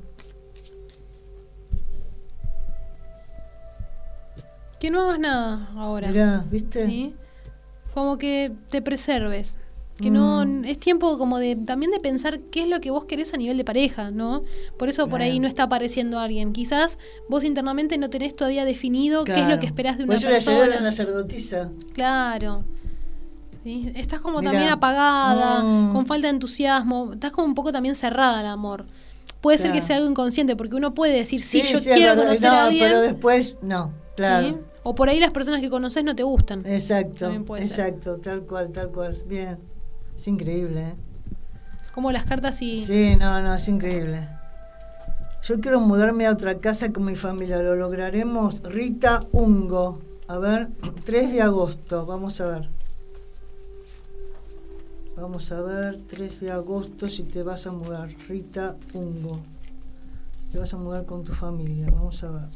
[4.78, 6.08] Que no hagas nada ahora.
[6.08, 6.86] Mirá, ¿viste?
[6.86, 7.14] ¿sí?
[7.94, 9.56] Como que te preserves.
[10.00, 10.64] Que no Mm.
[10.64, 13.56] es tiempo como de también de pensar qué es lo que vos querés a nivel
[13.56, 14.42] de pareja, ¿no?
[14.78, 16.52] Por eso por ahí no está apareciendo alguien.
[16.52, 20.18] Quizás vos internamente no tenés todavía definido qué es lo que esperás de Por una
[20.18, 20.90] eso le salió la persona.
[20.92, 21.70] sacerdotisa.
[21.94, 22.64] Claro.
[23.62, 23.92] ¿Sí?
[23.94, 24.50] Estás como Mirá.
[24.50, 25.92] también apagada, Mm.
[25.92, 28.86] con falta de entusiasmo, estás como un poco también cerrada al amor.
[29.40, 32.24] Puede ser que sea algo inconsciente, porque uno puede decir, sí, yo quiero verdad.
[32.24, 34.48] conocer no, a alguien, pero después no, claro.
[34.48, 34.56] ¿sí?
[34.84, 36.64] o por ahí las personas que conoces no te gustan.
[36.66, 37.86] Exacto, También puede ser.
[37.88, 39.22] exacto, tal cual, tal cual.
[39.26, 39.58] Bien.
[40.16, 40.94] Es increíble, ¿eh?
[41.94, 42.80] Como las cartas y...
[42.84, 44.28] Sí, no, no, es increíble.
[45.44, 47.58] Yo quiero mudarme a otra casa con mi familia.
[47.58, 48.62] ¿Lo lograremos?
[48.62, 50.00] Rita Ungo.
[50.28, 50.68] A ver,
[51.04, 52.06] 3 de agosto.
[52.06, 52.68] Vamos a ver.
[55.22, 58.08] Vamos a ver, 3 de agosto si te vas a mudar.
[58.28, 59.38] Rita Ungo.
[60.50, 61.86] Te vas a mudar con tu familia.
[61.92, 62.48] Vamos a ver.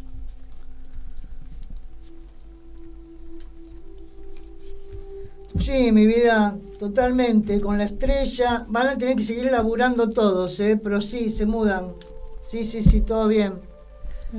[5.60, 7.60] Sí, mi vida, totalmente.
[7.60, 10.76] Con la estrella van a tener que seguir laburando todos, ¿eh?
[10.76, 11.92] pero sí, se mudan.
[12.44, 13.60] Sí, sí, sí, todo bien.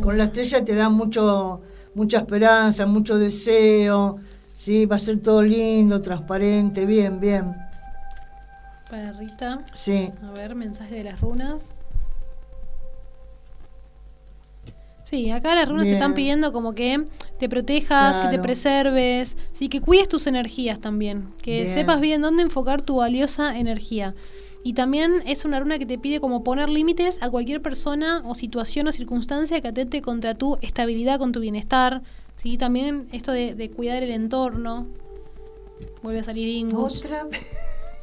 [0.03, 1.61] Con la estrella te da mucho,
[1.95, 4.17] mucha esperanza, mucho deseo.
[4.51, 7.66] Sí, va a ser todo lindo, transparente, bien, bien.
[8.89, 11.71] Para Rita, Sí, a ver, mensaje de las runas.
[15.03, 17.05] Sí, acá las runas te están pidiendo como que
[17.39, 21.73] te protejas, que te preserves, sí, que cuides tus energías también, que Bien.
[21.73, 24.15] sepas bien dónde enfocar tu valiosa energía.
[24.63, 28.35] Y también es una runa que te pide como poner límites a cualquier persona o
[28.35, 32.01] situación o circunstancia que atente contra tu estabilidad, con tu bienestar.
[32.35, 32.57] ¿sí?
[32.57, 34.88] También esto de, de cuidar el entorno.
[36.03, 36.97] Vuelve a salir Ingus.
[36.97, 37.47] otra vez.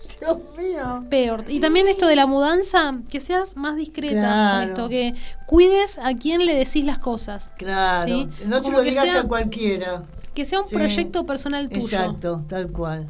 [0.21, 1.05] Dios mío.
[1.11, 1.45] Peor.
[1.49, 4.61] Y también esto de la mudanza, que seas más discreta Claro.
[4.61, 5.15] con esto, que
[5.47, 7.51] cuides a quién le decís las cosas.
[7.57, 10.05] Claro, Sí, no se como lo que digas sea- a cualquiera.
[10.35, 10.75] Que sea un Sí.
[10.77, 11.81] proyecto personal tuyo.
[11.83, 13.07] Exacto, tal cual.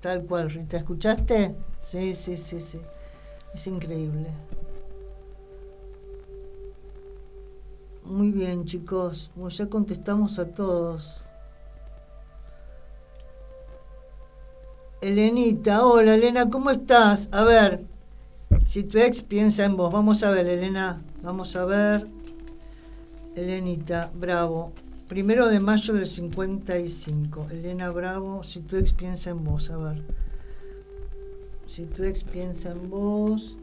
[0.00, 0.78] Tal cual, Rita.
[0.78, 1.54] ¿Escuchaste?
[1.82, 2.80] Sí, sí, sí, sí.
[3.54, 4.28] Es increíble.
[8.04, 9.30] Muy bien, chicos.
[9.34, 11.24] Bueno, ya contestamos a todos.
[15.00, 17.30] Elenita, hola Elena, ¿cómo estás?
[17.32, 17.86] A ver,
[18.66, 19.90] si tu ex piensa en vos.
[19.90, 21.02] Vamos a ver, Elena.
[21.22, 22.06] Vamos a ver.
[23.34, 24.72] Elenita, bravo.
[25.08, 27.46] Primero de mayo del 55.
[27.50, 30.02] Elena Bravo, si tu ex piensa en vos, a ver.
[31.66, 33.56] Si tu ex piensa en vos.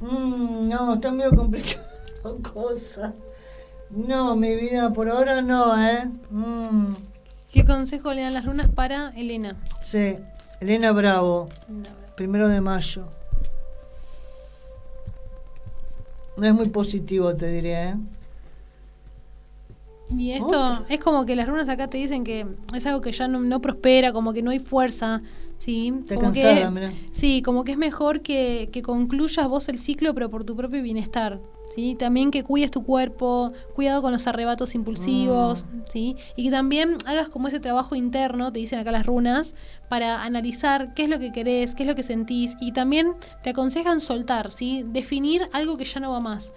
[0.00, 1.86] Mm, no, está medio complicado
[2.52, 3.14] cosa.
[3.90, 6.10] No, mi vida, por ahora no, ¿eh?
[6.30, 6.94] Mm,
[7.50, 9.56] ¿Qué consejo le dan las runas para Elena?
[9.82, 10.16] sí,
[10.60, 12.14] Elena Bravo, Elena Bravo.
[12.16, 13.08] primero de mayo.
[16.36, 17.94] No es muy positivo, te diré, ¿eh?
[20.10, 23.26] Y esto es como que las runas acá te dicen que es algo que ya
[23.26, 25.20] no, prospera, como que no hay fuerza.
[25.58, 25.92] ¿sí?
[26.08, 30.30] como cansada, que, Sí, como que es mejor que, que concluyas vos el ciclo, pero
[30.30, 31.40] por tu propio bienestar.
[31.76, 31.94] ¿Sí?
[31.94, 35.80] También que cuides tu cuerpo, cuidado con los arrebatos impulsivos, mm.
[35.92, 36.16] ¿sí?
[36.34, 39.54] Y que también hagas como ese trabajo interno, te dicen acá las runas,
[39.90, 43.12] para analizar qué es lo que querés, qué es lo que sentís, y también
[43.42, 44.84] te aconsejan soltar, ¿sí?
[44.86, 46.54] Definir algo que ya no va más.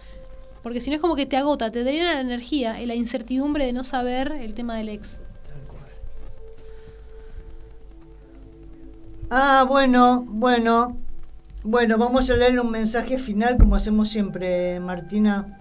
[0.63, 3.65] Porque si no es como que te agota, te drena la energía y la incertidumbre
[3.65, 5.19] de no saber el tema del ex.
[9.29, 10.97] Ah, bueno, bueno,
[11.63, 15.57] bueno, vamos a leer un mensaje final como hacemos siempre, Martina.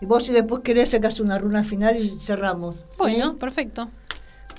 [0.00, 2.86] Y vos si después querés sacas una runa final y cerramos.
[2.98, 3.88] Bueno, perfecto.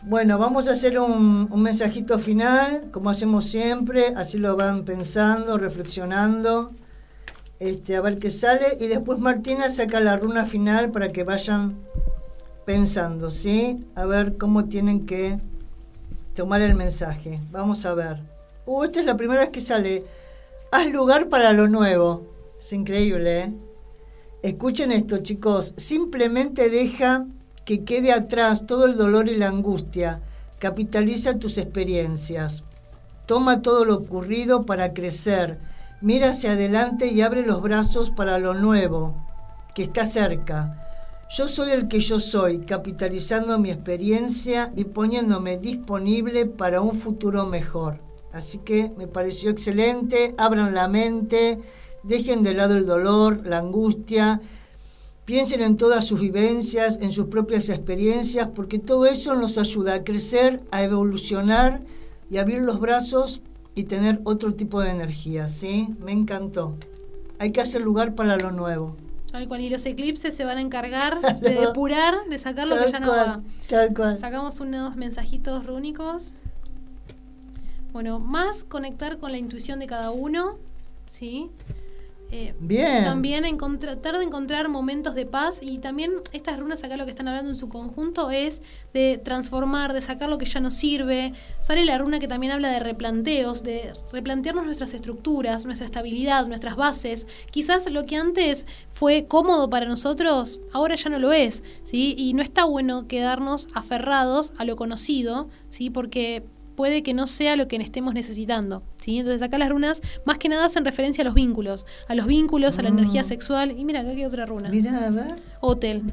[0.04, 6.72] Bueno, vamos a hacer un, mensajito final, como hacemos siempre, así lo van pensando, reflexionando,
[7.60, 8.78] este, a ver qué sale.
[8.82, 11.78] Y después Martina saca la runa final para que vayan
[12.66, 13.86] pensando, ¿sí?
[13.96, 15.40] A ver cómo tienen que
[16.36, 17.40] tomar el mensaje.
[17.52, 18.20] Vamos a ver.
[18.66, 20.04] Uh, esta es la primera vez que sale.
[20.76, 22.26] Haz lugar para lo nuevo.
[22.60, 23.54] Es increíble, ¿eh?
[24.42, 25.76] Escuchen esto, chicos.
[25.78, 27.28] Simplemente deja
[27.64, 30.24] que quede atrás todo el dolor y la angustia.
[30.58, 32.64] Capitaliza tus experiencias.
[33.28, 35.60] Toma todo lo ocurrido para crecer.
[36.02, 39.16] Mira hacia adelante y abre los brazos para lo nuevo,
[39.76, 40.88] que está cerca.
[41.30, 47.46] Yo soy el que yo soy, capitalizando mi experiencia y poniéndome disponible para un futuro
[47.46, 48.13] mejor.
[48.34, 51.60] Así que me pareció excelente, abran la mente,
[52.02, 54.42] dejen de lado el dolor, la angustia,
[55.26, 60.04] piensen en todas sus vivencias, en sus propias experiencias, porque todo eso nos ayuda a
[60.04, 61.82] crecer, a evolucionar
[62.30, 63.42] y abrir los brazos
[63.76, 65.90] y tener otro tipo de energía, ¿sí?
[66.00, 66.76] Me encantó.
[67.38, 68.98] Hay que hacer lugar para lo nuevo.
[69.32, 72.92] Tal cual, y los eclipses se van a encargar de depurar, de sacar lo que
[72.92, 73.42] ya no va.
[73.70, 74.18] Tal cual.
[74.18, 76.34] Sacamos unos mensajitos rúnicos.
[77.94, 80.58] Bueno, más conectar con la intuición de cada uno,
[81.08, 81.52] ¿sí?
[82.32, 83.04] Eh, Bien.
[83.04, 87.12] También encontrar, tratar de encontrar momentos de paz y también estas runas acá lo que
[87.12, 91.34] están hablando en su conjunto es de transformar, de sacar lo que ya no sirve.
[91.62, 96.76] Sale la runa que también habla de replanteos, de replantearnos nuestras estructuras, nuestra estabilidad, nuestras
[96.76, 97.28] bases.
[97.52, 102.16] Quizás lo que antes fue cómodo para nosotros, ahora ya no lo es, ¿sí?
[102.18, 105.92] Y no está bueno quedarnos aferrados a lo conocido, ¿sí?
[105.92, 106.42] Porque
[106.76, 108.84] puede que no sea lo que estemos necesitando.
[109.00, 109.20] ¿sí?
[109.20, 112.80] Entonces acá las runas más que nada hacen referencia a los vínculos, a los vínculos,
[112.80, 113.26] a la energía mm.
[113.26, 113.72] sexual.
[113.78, 114.70] Y mira, acá hay otra runa.
[114.70, 115.36] Mira, a ver.
[115.62, 116.04] Hotel.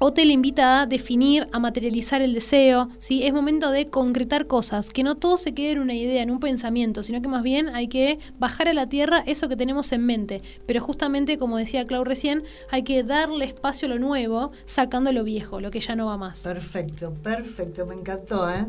[0.00, 3.24] Hotel invita a definir, a materializar el deseo, ¿sí?
[3.24, 6.38] Es momento de concretar cosas, que no todo se quede en una idea, en un
[6.38, 10.06] pensamiento, sino que más bien hay que bajar a la tierra eso que tenemos en
[10.06, 10.40] mente.
[10.66, 15.24] Pero justamente, como decía Clau recién, hay que darle espacio a lo nuevo, sacando lo
[15.24, 16.42] viejo, lo que ya no va más.
[16.42, 18.66] Perfecto, perfecto, me encantó, ¿eh?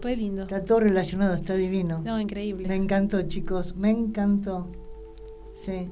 [0.00, 0.42] Re lindo.
[0.42, 2.00] Está todo relacionado, está divino.
[2.04, 2.66] No, increíble.
[2.66, 4.68] Me encantó, chicos, me encantó.
[5.54, 5.90] Sí.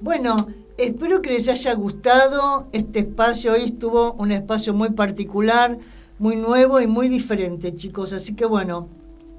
[0.00, 0.48] Bueno,
[0.78, 3.52] espero que les haya gustado este espacio.
[3.52, 5.78] Hoy estuvo un espacio muy particular,
[6.18, 8.14] muy nuevo y muy diferente, chicos.
[8.14, 8.88] Así que bueno,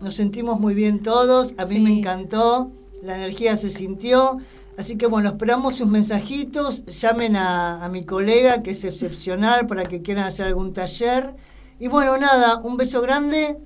[0.02, 1.56] nos sentimos muy bien todos.
[1.58, 2.70] A mí me encantó.
[3.02, 4.38] La energía se sintió.
[4.78, 6.86] Así que bueno, esperamos sus mensajitos.
[6.86, 11.34] Llamen a, a mi colega, que es excepcional, para que quieran hacer algún taller.
[11.80, 13.58] Y bueno, nada, un beso grande.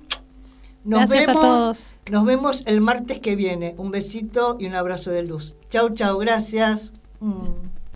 [0.86, 1.94] Nos Gracias vemos, a todos.
[2.10, 3.74] Nos vemos el martes que viene.
[3.76, 5.56] Un besito y un abrazo de luz.
[5.68, 6.92] Chau, chau, gracias.
[7.18, 7.75] Mm.